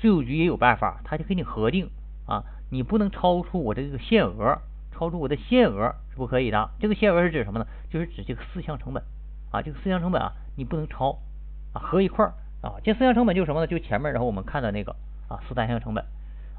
[0.00, 1.88] 税务局也有办法，他就给你核定
[2.26, 4.58] 啊，你不能超出我这个限额，
[4.92, 6.70] 超出我的限额是不可以的。
[6.78, 7.66] 这个限额是指什么呢？
[7.90, 9.02] 就是指这个四项成本
[9.50, 11.18] 啊，这个四项成本啊，你不能超
[11.72, 12.74] 啊，合一块儿啊。
[12.84, 13.66] 这四项成本就是什么呢？
[13.66, 14.94] 就前面然后我们看的那个
[15.28, 16.04] 啊，四单项成本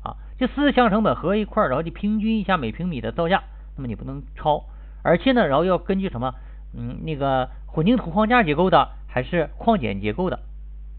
[0.03, 3.43] 啊，这四项成本合一块儿，然后就平均一下每平米的造价，
[3.75, 4.65] 那么你不能超，
[5.03, 6.33] 而且呢，然后要根据什么？
[6.73, 10.39] 嗯，那个混凝土框架结构的还是矿简结构的？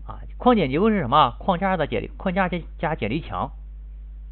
[0.07, 1.35] 啊，矿简结构是什么？
[1.39, 3.53] 框架的简框架加加剪力墙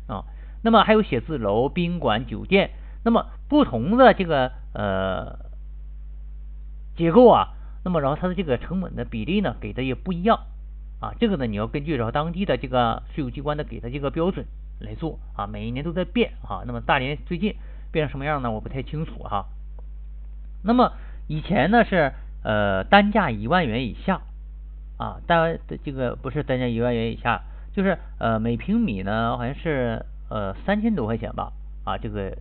[0.06, 0.24] 啊。
[0.62, 2.72] 那么还有写字楼、宾馆、酒店，
[3.04, 5.38] 那么不同的这个呃
[6.94, 7.54] 结构啊，
[7.85, 10.40] 那么然后它的这个成本的比例呢，给的也不一样
[11.00, 11.14] 啊。
[11.18, 14.44] 这个呢，你要根据然后当地的这个税务机关的给的这个标准
[14.80, 15.46] 来做啊。
[15.46, 16.64] 每一年都在变啊。
[16.66, 17.54] 那么大连最近
[17.90, 18.50] 变成什么样呢？
[18.50, 19.46] 我不太清楚哈。
[20.62, 20.92] 那么
[21.27, 24.20] 以前呢是呃单价一万元以下。
[25.01, 27.40] 啊，单这个不是单价一万元以下，
[27.73, 32.37] 就是呃每平米呢好像是呃三千多块钱吧，啊这个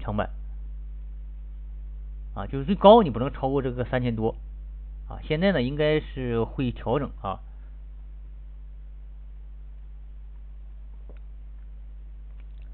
[0.00, 0.28] 成本，
[2.34, 4.34] 啊就是最高你不能超过这个三千多，
[5.08, 7.38] 啊现在呢应该是会调整啊，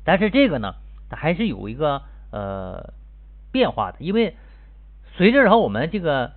[0.02, 0.76] 但是这个呢
[1.10, 2.94] 它还是有一个呃
[3.52, 4.34] 变化的，因为
[5.16, 6.32] 随着然后我们这个。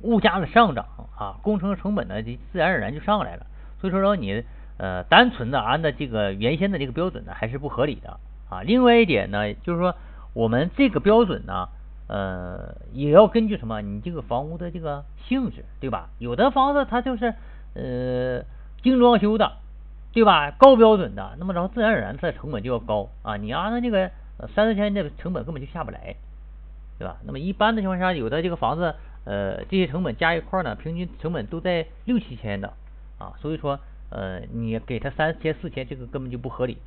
[0.00, 0.86] 物价的上涨
[1.18, 3.46] 啊，工程成本呢就自然而然就上来了。
[3.80, 4.44] 所以说说你
[4.76, 8.62] 呃单纯的按照这个原先的这个标准呢还是不合理的啊。
[8.62, 9.96] 另外一点呢就是说
[10.34, 11.68] 我们这个标准呢
[12.06, 16.10] 呃也要根据什么你这个房屋的这个性质对吧？
[16.20, 17.34] 有的房子它就是
[17.74, 18.44] 呃
[18.84, 19.54] 精装修的
[20.12, 20.52] 对吧？
[20.52, 23.36] 高标准的，那么然后自然而然它的成本就要高啊。
[23.36, 24.12] 你按照这个
[24.54, 26.14] 三四千的成本根本就下不来
[26.98, 27.18] 对吧？
[27.24, 28.94] 那么一般的情况下有的这个房子。
[29.24, 32.72] 呃，这些成本加一块呢，平均成本都在六七千的
[33.18, 36.78] 啊，所以说呃，你给他三千四千，这个根本就不合理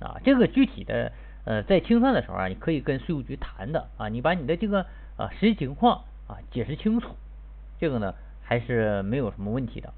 [0.00, 0.18] 啊。
[0.24, 1.12] 这个具体的
[1.44, 7.14] 呃，在清算的时候啊，你可以跟税务局谈的啊，你把你的这个啊实际情况啊解释清楚，
[7.78, 9.92] 这个呢还是没有什么问题的。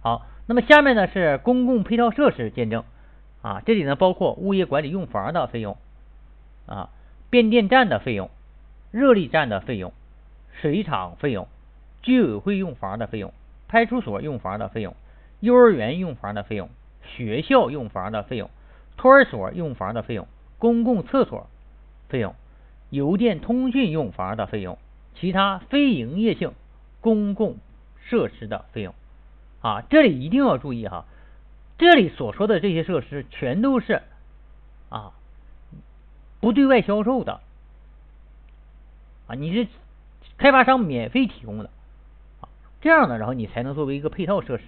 [0.00, 2.84] 好，那么下面呢是公共配套设施见证
[3.42, 5.76] 啊，这里呢包括物业管理用房的费用。
[6.66, 6.90] 啊，
[7.30, 8.30] 变电站的费用、
[8.92, 9.92] 热力站的费用、
[10.60, 11.48] 水厂费用、
[12.00, 13.32] 居委会用房的费用、
[13.66, 14.94] 派出所用房的费用、
[15.40, 16.68] 幼儿园用房的费用、
[17.02, 18.50] 学校用房的费用、
[18.96, 21.48] 托儿所用房的费用、公共厕所
[22.08, 22.36] 费用、
[22.90, 24.78] 邮电通讯用房的费用、
[25.14, 26.52] 其他非营业性
[27.00, 27.56] 公共
[28.00, 28.94] 设施的费用。
[29.60, 31.04] 啊，这里一定要注意哈，
[31.80, 34.02] 这里所说的这些设施全都是
[34.90, 35.12] 啊。
[36.38, 37.40] 不对外销售的
[39.26, 39.66] 啊，你是
[40.36, 41.70] 开发商免费提供的
[42.42, 42.48] 啊，
[42.82, 44.64] 这样的，然后你才能作为一个配套设施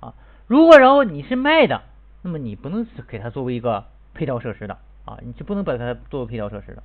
[0.00, 0.14] 啊。
[0.48, 1.82] 如果然后你是卖的，
[2.22, 6.82] 那么你不能给它作为一个配套设施的啊，你是不能把它作为配套设施的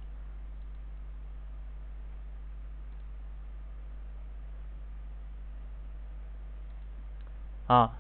[7.66, 7.94] 啊。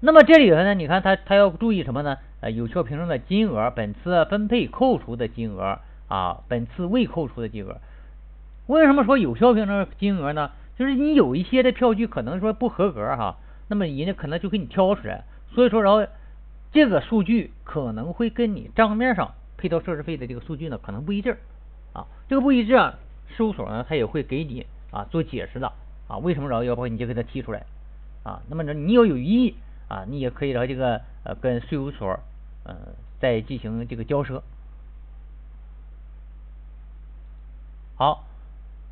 [0.00, 2.16] 那么这里头呢，你看他他要注意什么呢？
[2.40, 7.76] 呃，有效凭证的金额，本次分配扣除的金额啊，本次未扣除的金额。
[8.66, 10.50] 为什么说有效凭证金额呢？
[10.78, 13.36] 就是你有一些的票据可能说不合格哈，
[13.68, 16.06] 那么人家可能就给你挑出来，所以说然后
[16.72, 21.36] 这个数据可能会跟你账面上配套设施费的这个数据呢可能不一致
[21.92, 22.94] 啊，这个不一致啊，
[23.36, 25.70] 事务所呢他也会给你啊做解释的
[26.08, 27.66] 啊，为什么然后要把你就给他提出来
[28.22, 28.40] 啊？
[28.48, 29.54] 那么呢你要有异议
[29.90, 32.18] 啊，你也可以然后这个呃跟税务所。
[32.62, 32.76] 呃，
[33.18, 34.42] 再进行这个交涉。
[37.96, 38.26] 好，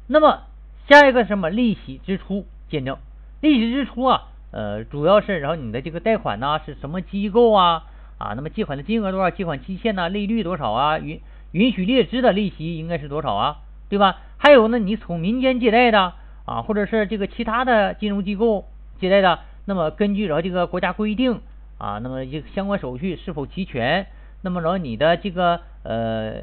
[0.07, 0.45] 那么
[0.89, 2.97] 下一个什么利息支出见证？
[3.43, 7.85] 利息支出啊，呃，主要是然后你的这个贷款呢是什么机构啊？
[8.17, 9.31] 啊，那么借款的金额多少？
[9.31, 10.09] 借款期限呢？
[10.09, 10.99] 利率多少啊？
[10.99, 11.21] 允
[11.53, 13.59] 允许列支的利息应该是多少啊？
[13.91, 14.17] 对吧？
[14.39, 16.15] 还有呢，你从民间借贷的
[16.47, 18.65] 啊，或者是这个其他的金融机构
[18.99, 21.41] 借贷的，那么根据着这个国家规定。
[21.79, 24.09] 啊，那么这个相关手续是否齐全？
[24.43, 26.43] 那么然后你的这个呃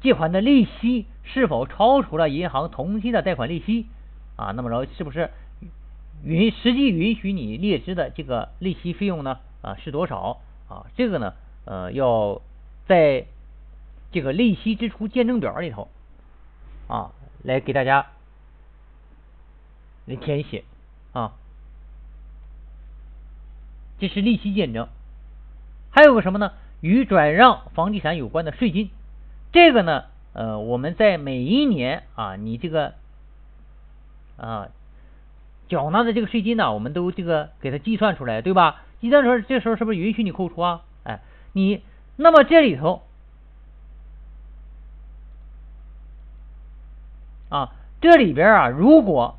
[0.00, 3.86] 借款的利息是否超出了银行同期的贷款利息？
[4.34, 5.30] 啊，那么然后是不是
[6.24, 9.38] 允实际允许你列支的这个利息费用呢？
[9.62, 10.40] 啊是多少？
[10.68, 11.34] 啊，这个呢，
[11.64, 12.42] 呃，要
[12.88, 13.26] 在
[14.10, 15.86] 这个利息支出见证表里头
[16.88, 17.12] 啊，
[17.44, 18.06] 来给大家
[20.06, 20.64] 来填写
[21.12, 21.34] 啊。
[24.00, 24.88] 这是利息见证，
[25.90, 26.52] 还有个什么呢？
[26.80, 28.90] 与转让房地产有关的税金，
[29.52, 32.94] 这个呢，呃，我们在每一年啊，你这个
[34.38, 34.68] 啊
[35.68, 38.82] 缴纳的这个税金呢，我们都这个给它计算出来，对吧？
[39.00, 40.82] 计算出来，这时候是不是允许你扣除啊？
[41.04, 41.20] 哎，
[41.52, 41.82] 你
[42.16, 43.02] 那么这里头
[47.50, 49.36] 啊，这里边啊，如果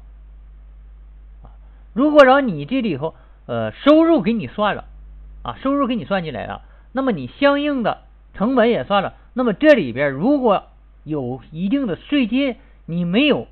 [1.93, 3.16] 如果让你这里头
[3.46, 4.86] 呃收入给你算了
[5.44, 6.62] 啊，收入给你算进来了。
[6.94, 10.64] 那么你相应的成本也算了，那么这里边如果
[11.04, 13.48] 有一定的税金你没有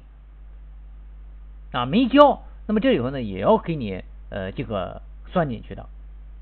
[1.72, 5.88] 啊没交，那么这里头呢也要给你呃这个算进去的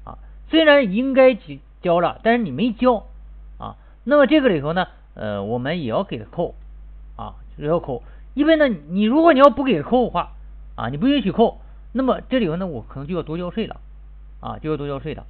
[0.04, 0.18] 啊。
[0.50, 3.06] 虽然应该交交了，但是你没交
[3.60, 6.56] 啊，那么这个里头呢呃我们也要给他扣
[7.16, 8.04] 啊，也要扣。
[8.34, 10.34] 因为呢你如果你要不给他扣的话
[10.76, 11.60] 啊，你不允许扣，
[11.98, 13.82] 那么这里头呢我可能就要多交税了
[14.39, 15.26] 啊，就要多交税了。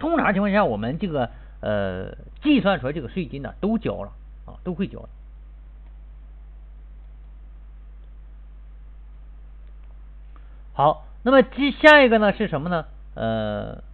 [0.00, 4.10] 通常情况下，我们这个呃计算出来这个税金呢，都交了
[4.46, 5.08] 啊，都会交。
[10.74, 12.86] 好，那么接下一个呢是什么呢？
[13.14, 13.84] 呃，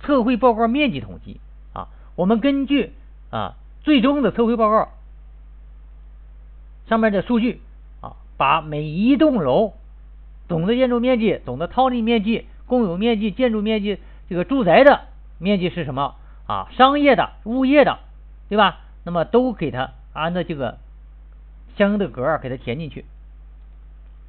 [0.00, 1.40] 测绘报告面积统计
[1.72, 1.86] 啊，
[2.16, 2.92] 我们根据
[3.30, 4.88] 啊最终的测绘报告
[6.88, 7.62] 上面的数据，
[8.36, 9.74] 把每一栋楼
[10.48, 15.02] 总的建筑面积、总的套内面积、共有面积、建筑面积这个住宅的。
[15.38, 16.14] 面积是什么
[16.46, 16.68] 啊？
[16.70, 17.98] 商业的、物业的，
[18.48, 18.80] 对吧？
[19.04, 20.78] 那么都给它按照这个
[21.76, 23.04] 相应的格儿给它填进去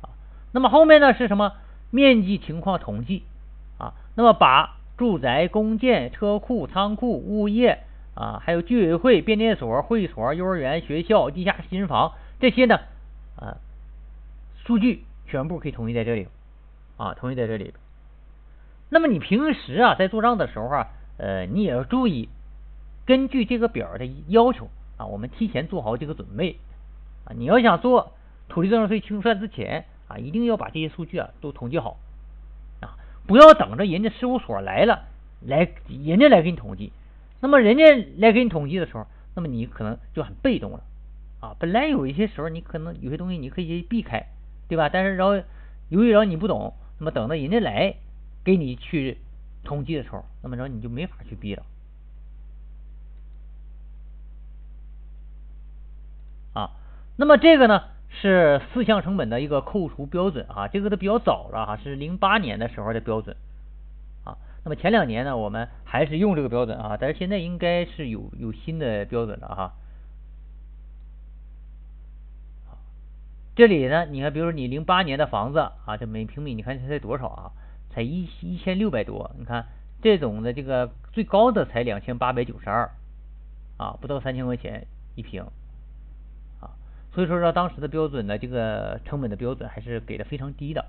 [0.02, 0.10] 啊。
[0.52, 1.54] 那么后面呢是什么？
[1.92, 3.24] 面积情况统计
[3.78, 3.94] 啊。
[4.16, 7.84] 那么把住宅、公建、车库、仓库、物业
[8.16, 12.80] 啊，还有居委会、变电所、会所、幼儿园、学校、地下新房这些呢
[13.38, 13.58] 啊，
[14.66, 16.28] 数据全部可以统计在这里
[16.98, 17.74] 啊，统计在这里。
[18.90, 20.88] 那么你平时啊，在做账的时候啊，
[21.18, 22.30] 呃，你也要注意，
[23.06, 26.58] 根据这个表的要求啊，我们提前做好这个准备
[27.26, 27.34] 啊。
[27.36, 28.14] 你要想做
[28.50, 31.98] 土地增值税清算之前啊，一定要把这些数据啊都统计好
[32.82, 32.98] 啊，
[33.28, 35.04] 不要等着人家事务所来了，
[35.42, 36.92] 来人家来给你统计。
[37.40, 37.84] 那么人家
[38.18, 39.06] 来给你统计的时候，
[39.36, 40.82] 那么你可能就很被动了
[41.40, 41.56] 啊。
[41.60, 44.26] 本来有一些时候你可能有些东西你可以避开，
[44.68, 44.90] 对吧？
[44.90, 45.36] 但是然后
[45.90, 47.96] 由于然后你不懂，那么等到人家来。
[48.46, 49.18] 给你去
[49.64, 51.64] 统计的时候，那么然后你就没法去逼了
[56.54, 56.70] 啊。
[57.18, 63.36] 那么这个呢是四项成本的一个扣除标准啊，这个都比较早了哈，是零八年的时候的标准
[64.26, 64.38] 啊。
[64.64, 69.74] 那么前两年呢，我们还是用这个标准啊，但是现在应该是有有新的标准了哈。
[73.56, 77.52] 这里呢，你看，比如说你零八年的房子啊，这每平米你看才多少啊？
[77.90, 79.66] 才一一千六百多，你看
[80.02, 82.92] 这种的这个最高的才两千八百九十二，
[83.78, 84.86] 啊，不到三千块钱
[85.16, 85.44] 一平，
[86.60, 86.76] 啊，
[87.14, 90.82] 所以说说当时的标准呢，这个成本的标准还是给的非常低的，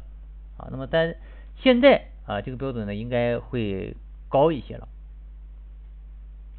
[0.59, 1.15] 啊，那么但
[1.63, 3.95] 现在啊，这个标准呢应该会
[4.29, 4.89] 高一些了，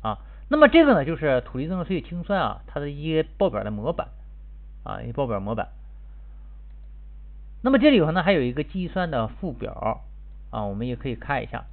[0.01, 4.07] 啊，那么这个呢就是土地增值税清算啊，它的一些报表的模板，
[4.85, 5.67] 啊，一些报表模板，
[7.67, 10.01] 那么这里头呢还有一个计算的附表。
[10.51, 11.65] 啊，我们也可以看一下。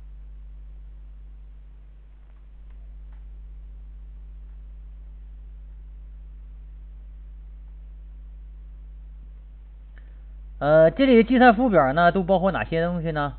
[10.59, 13.35] 呃，这里的计算附表呢，都包括哪些东西呢？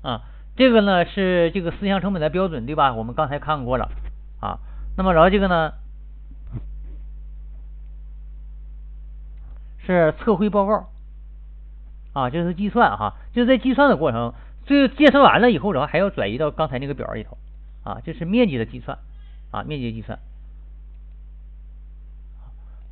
[0.00, 0.22] 啊，
[0.56, 2.94] 这个呢是这个四项成本的标准，对吧？
[2.94, 3.90] 我们刚才看过了
[4.40, 4.58] 啊。
[4.96, 5.72] 那么然后这个呢？
[9.86, 10.90] 是测绘报告
[12.12, 14.34] 啊，这是计算哈，就是在计算的过程，
[14.64, 17.38] 最计算完了以后，然后还要转移到刚才那个表里头
[17.82, 18.98] 啊，这是面积的计算
[19.50, 20.18] 啊，面积计算。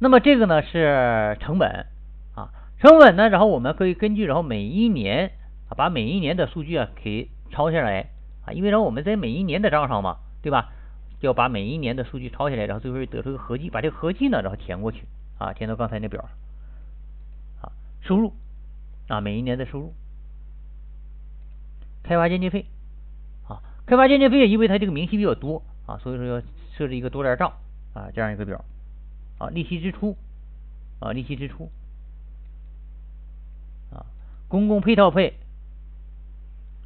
[0.00, 1.86] 那么这个呢是成本
[2.34, 5.32] 啊，成本呢，然后我们可以根据然后每一年
[5.68, 8.08] 啊，把每一年的数据啊给抄下来
[8.46, 10.72] 啊，因为然后我们在每一年的账上嘛，对吧？
[11.20, 15.04] 要把每一年的数据抄下来，然后最后得出个合计，把这个合计呢然后填过去
[15.38, 16.28] 啊，填到刚才那表
[17.60, 17.72] 啊。
[18.00, 18.32] 收入
[19.08, 19.92] 啊，每一年的收入，
[22.04, 22.66] 开发间接费
[23.48, 26.40] 啊，开发间接费，因为它这个明细比较多啊，所以说要
[26.76, 27.52] 设置一个多联账
[27.94, 28.64] 啊，这样一个表
[29.38, 30.16] 啊，利息支出
[31.00, 31.68] 啊利息支出
[33.92, 34.06] 啊
[34.46, 35.34] 公共配套费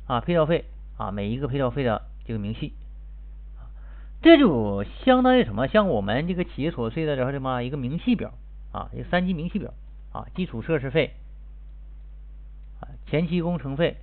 [0.06, 0.64] 啊配套费
[0.96, 2.72] 啊每一个配套费的这个明细。
[4.22, 5.66] 这就相当于什么？
[5.66, 8.32] 像我们这个企业所税的什么一个明细表
[8.70, 9.74] 啊，一个三级明细表
[10.12, 11.14] 啊，基础设施费
[12.80, 13.96] 啊，前期工程费、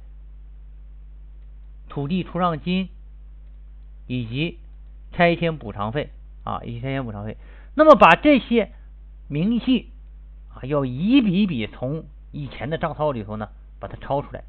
[1.88, 2.90] 土地出让金
[4.08, 4.58] 以及
[5.14, 6.10] 拆迁补偿费
[6.44, 7.38] 啊，以及拆迁补偿费。
[7.76, 8.74] 那么把这些
[9.30, 9.88] 明细
[10.54, 12.04] 啊，要一笔一笔从
[12.34, 13.48] 以前的账套里头呢，
[13.80, 14.44] 把它抄出来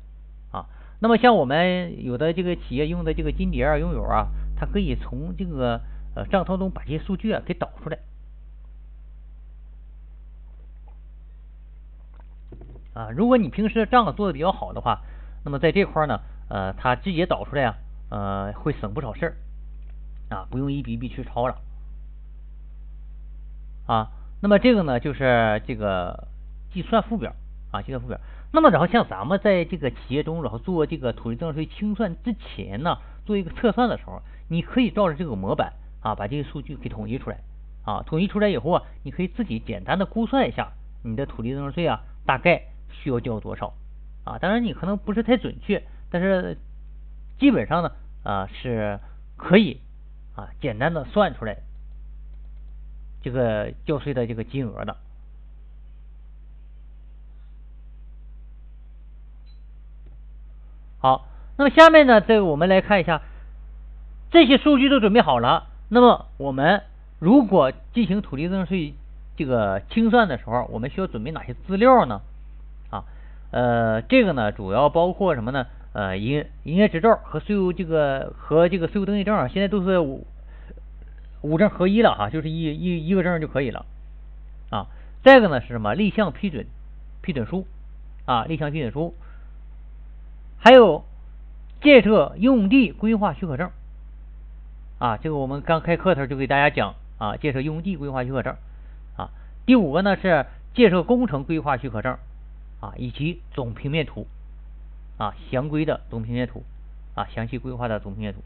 [0.51, 0.67] 啊。
[0.99, 4.27] 那么像我们有的这个企业用的这个金蝶啊、拥有啊。
[4.61, 5.81] 它可以从这个
[6.15, 7.99] 呃账套中把这些数据啊给导出来
[12.93, 13.09] 啊。
[13.11, 15.01] 如果你平时的账做的比较好的话，
[15.47, 17.79] 那么在这块呢，呃，它直接导出来啊，
[18.11, 19.37] 呃，会省不少事儿
[20.29, 21.57] 啊，不用一笔一笔去抄了
[23.87, 24.11] 啊。
[24.43, 26.29] 那么这个呢，就是这个
[26.71, 27.33] 计算附表
[27.71, 28.21] 啊，计算附表。
[28.53, 34.21] 那么然后像咱们在这个企业中，然后做这个土地增值税清算之前呢，做一个测算的时候。
[34.53, 37.39] 你可以照着这个模板啊，把这些数据给统计出来
[37.85, 40.73] 啊，统计出来以后啊，你可以自己简单的估算一下
[41.05, 43.73] 你的土地增值税啊，大概需要交多少
[44.25, 44.39] 啊？
[44.41, 46.59] 当然你可能不是太准确，但是
[47.39, 47.93] 基本上呢
[48.25, 48.99] 啊是
[49.37, 49.81] 可以
[50.35, 51.59] 啊简单的算出来
[53.23, 54.97] 这个交税的这个金额的。
[60.99, 63.23] 好，那么下面呢，这个我们来看一下。
[64.31, 66.83] 这些数据都准备好了，那么我们
[67.19, 68.95] 如果进行土地增值税
[69.37, 72.21] 这个清算的时候，我们需要准备哪些资料呢？
[72.91, 73.05] 啊，
[73.51, 75.67] 呃，这个呢主要包括什么呢？
[75.93, 80.25] 呃，营营业执照和税务这个和这个税务登记证啊，现在都是五
[81.43, 83.85] 五证合一了哈，就是一一一个证就可以了
[84.71, 84.87] 啊。
[85.25, 85.95] 再一个呢是什么？
[85.95, 86.67] 立项批准
[87.21, 87.67] 批准书
[88.27, 89.13] 啊，立项批准书，
[90.61, 91.05] 还有
[91.83, 93.69] 建设用地规划许可证。
[95.01, 98.55] 啊，这个我们刚开课的时候就给大家讲啊，建设用地规划许可证
[99.17, 99.31] 啊。
[99.65, 100.45] 第五个呢是
[100.75, 102.19] 建设工程规划许可证
[102.81, 104.27] 啊，以及总平面图
[105.17, 106.65] 啊，详规的总平面图
[107.15, 108.43] 啊，详细规划的总平面图。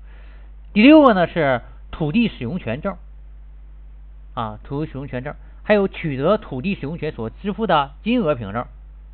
[0.72, 2.96] 第六个呢是土地使用权证
[4.34, 5.34] 啊，土地使用权证，
[5.64, 8.64] 还有取得土地使用权所支付的金额凭证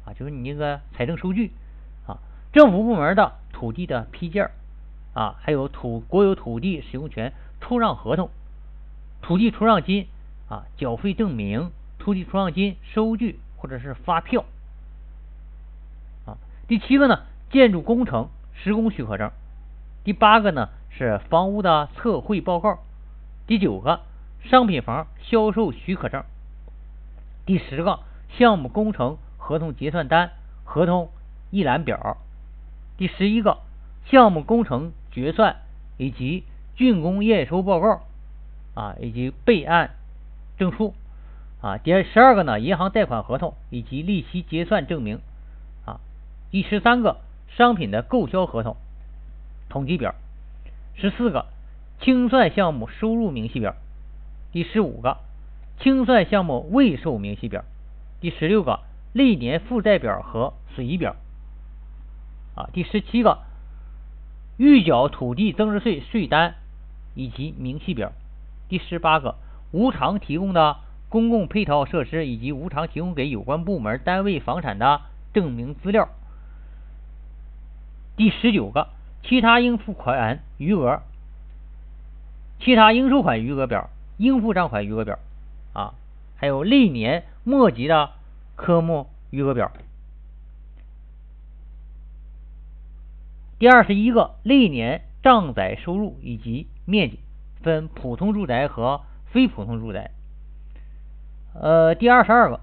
[0.04, 1.52] 啊，就是你那个财政收据
[2.06, 2.18] 啊，
[2.52, 4.50] 政府部门的土地的批件。
[5.12, 8.30] 啊，还有土国有土地使用权出让合同、
[9.22, 10.06] 土地出让金
[10.48, 14.44] 啊、缴费证明、土地出让金收据或者是发票
[16.26, 16.38] 啊。
[16.68, 19.32] 第七个呢，建筑工程施工许可证。
[20.04, 22.78] 第八个呢是房屋的测绘报告。
[23.48, 24.02] 第九个，
[24.44, 26.22] 商品房销售许可证。
[27.46, 27.98] 第十个，
[28.38, 30.30] 项目工程合同结算单、
[30.62, 31.10] 合同
[31.50, 32.16] 一览表。
[32.96, 33.58] 第十一个，
[34.06, 34.92] 项目工程。
[35.10, 35.56] 决算
[35.98, 36.44] 以及
[36.76, 38.00] 竣工验收报告
[38.74, 39.90] 啊，以及备案
[40.58, 40.94] 证书
[41.60, 41.78] 啊。
[41.78, 45.20] 第十二个呢，银行贷款合同以及利息结算证明
[45.84, 46.00] 啊。
[46.50, 47.16] 第十三个，
[47.48, 48.76] 商品的购销合同
[49.68, 50.14] 统计表。
[50.94, 51.46] 十四个，
[52.00, 53.74] 清算项目收入明细表。
[54.52, 55.18] 第十五个，
[55.80, 57.64] 清算项目未收明细表。
[58.20, 58.80] 第十六个，
[59.12, 61.16] 历年负债表和损益表
[62.54, 62.70] 啊。
[62.72, 63.49] 第十七个。
[64.60, 66.56] 预缴土地增值税税单
[67.14, 68.12] 以及明细表。
[68.68, 69.36] 第十八个，
[69.72, 70.76] 无偿提供的
[71.08, 75.00] 公共配套设施以及无偿提供给有关部门单位房产的
[75.32, 76.10] 证明资料。
[78.18, 78.88] 第十九个，
[79.22, 81.00] 其他应付款余额、
[82.60, 83.88] 其他应收款余额表、
[84.18, 85.18] 应付账款余额表
[85.72, 85.94] 啊，
[86.36, 88.10] 还有历年末级的
[88.56, 89.72] 科目余额表。
[93.60, 97.18] 第二十一个历年账载收入以及面积
[97.62, 100.12] 分普通住宅和非普通住宅。
[101.52, 102.60] 呃，第二十二个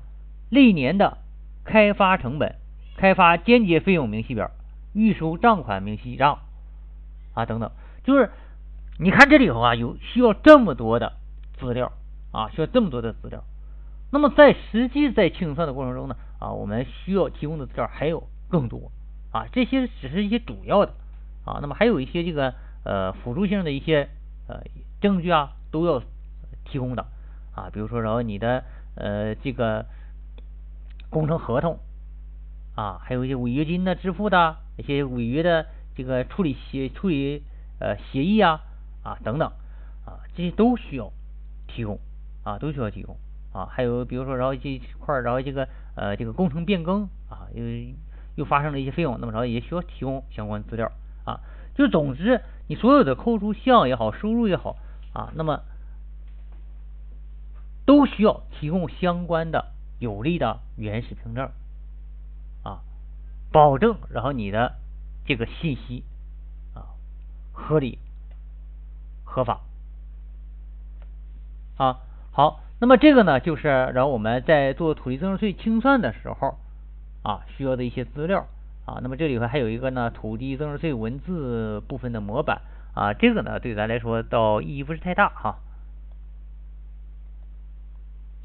[0.50, 1.20] 历年的
[1.64, 2.56] 开发成本、
[2.98, 4.50] 开发间接费用明细表、
[4.91, 6.39] 预收账款明细账
[7.36, 7.70] 啊等等，
[8.04, 8.32] 就是
[8.98, 11.14] 你看这里头啊有需要这么多的
[11.60, 11.91] 资料
[12.32, 13.43] 啊，需要这么多的资料。
[14.12, 18.91] 那么在实际在清算的过程中呢啊，我们需要提供的资料还有更多。
[19.38, 20.93] 啊，这些只是一些主要的
[21.45, 24.09] 啊，那么还有一些这个呃辅助性的一些
[24.47, 24.63] 呃
[24.99, 26.01] 证据啊，都要
[26.65, 27.05] 提供的
[27.53, 28.63] 啊，比如说然后你的
[28.95, 29.85] 呃这个
[31.11, 31.77] 工程合同
[32.75, 37.43] 啊，还有一些违约金的支付的一些违约的这个处理协处理
[37.79, 38.61] 呃协议啊
[39.03, 39.51] 啊等等
[40.03, 41.11] 啊，这些都需要
[41.67, 41.99] 提供
[42.43, 43.15] 啊，都需要提供。
[43.53, 47.93] 啊，还有比如说然后这一块儿然后这个呃这个工程变更啊因为
[48.38, 50.91] 又发生了一些费用，那么然后也需要提供相关资料
[51.25, 51.41] 啊。
[51.75, 54.77] 就总之你所有的扣除项也好，收入也好
[55.13, 55.61] 啊，那么
[57.85, 61.49] 都需要提供相关的有力的原始凭证
[62.63, 62.81] 啊，
[63.51, 64.75] 保证然后你的
[65.25, 66.03] 这个信息
[66.75, 66.93] 啊
[67.51, 67.97] 合理
[69.23, 69.61] 合法
[71.77, 71.97] 啊。
[72.31, 76.59] 好，那么这个呢，就是然后我们在做土地增值税清算的时候
[77.28, 78.47] 啊需要的一些资料
[78.86, 78.99] 啊。
[79.01, 82.61] 那么这里头还有一个呢，土地增值税文字部分的模板
[82.93, 85.57] 啊，这个呢对咱来说倒意义不是太大哈。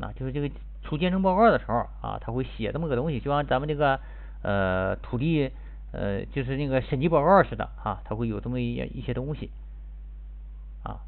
[0.00, 0.50] 啊，就是这个
[0.82, 4.00] 出建证报告的时候啊，他会写这么个东西，就像咱们这个
[4.42, 5.48] 呃土地
[5.92, 9.50] 呃就是那个审计报告似的啊，他会有这么一一些东西
[10.82, 10.98] 啊。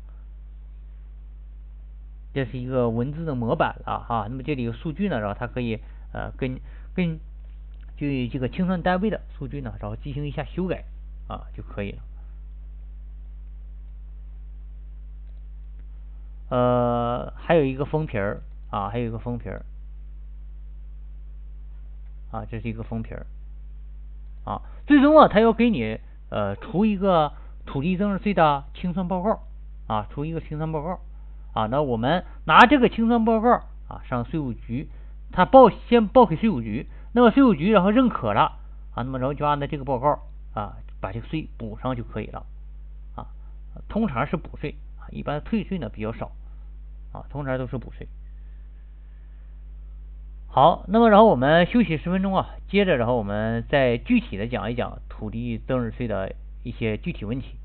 [2.33, 5.81] 这是一个文字的模板了哈，那么这里有数据呢，然后它可以
[6.13, 6.61] 呃跟
[6.95, 7.19] 跟
[7.97, 10.85] 就这个清算单位的数据呢，然后进行一下修改
[11.29, 11.99] 啊就可以了。
[16.51, 19.65] 呃，还有一个封皮儿啊，还有一个封皮儿
[22.31, 23.27] 啊，这是一个封皮儿
[24.45, 25.99] 啊，最终啊，他要给你
[26.31, 27.33] 呃出一个
[27.67, 29.41] 土地增值税的清算报告
[29.87, 31.01] 啊，出一个清算报告。
[31.55, 34.89] 啊，那我们拿这个清算报告啊上税务局，
[35.31, 38.59] 他报先报给税务局，那么税务局然后认可了
[38.93, 40.19] 啊，那么然后就按照这个报告
[40.53, 42.45] 啊把这个税补上就可以了
[43.15, 43.27] 啊，
[43.89, 46.33] 通常是补税啊，一般退税呢比较少
[47.13, 48.09] 啊，通常都是补税。
[50.49, 56.35] 好，那么然后我们休息十分钟啊，接着然后我们再具体的讲一讲土地增值税的
[56.65, 57.57] 一些具体问题。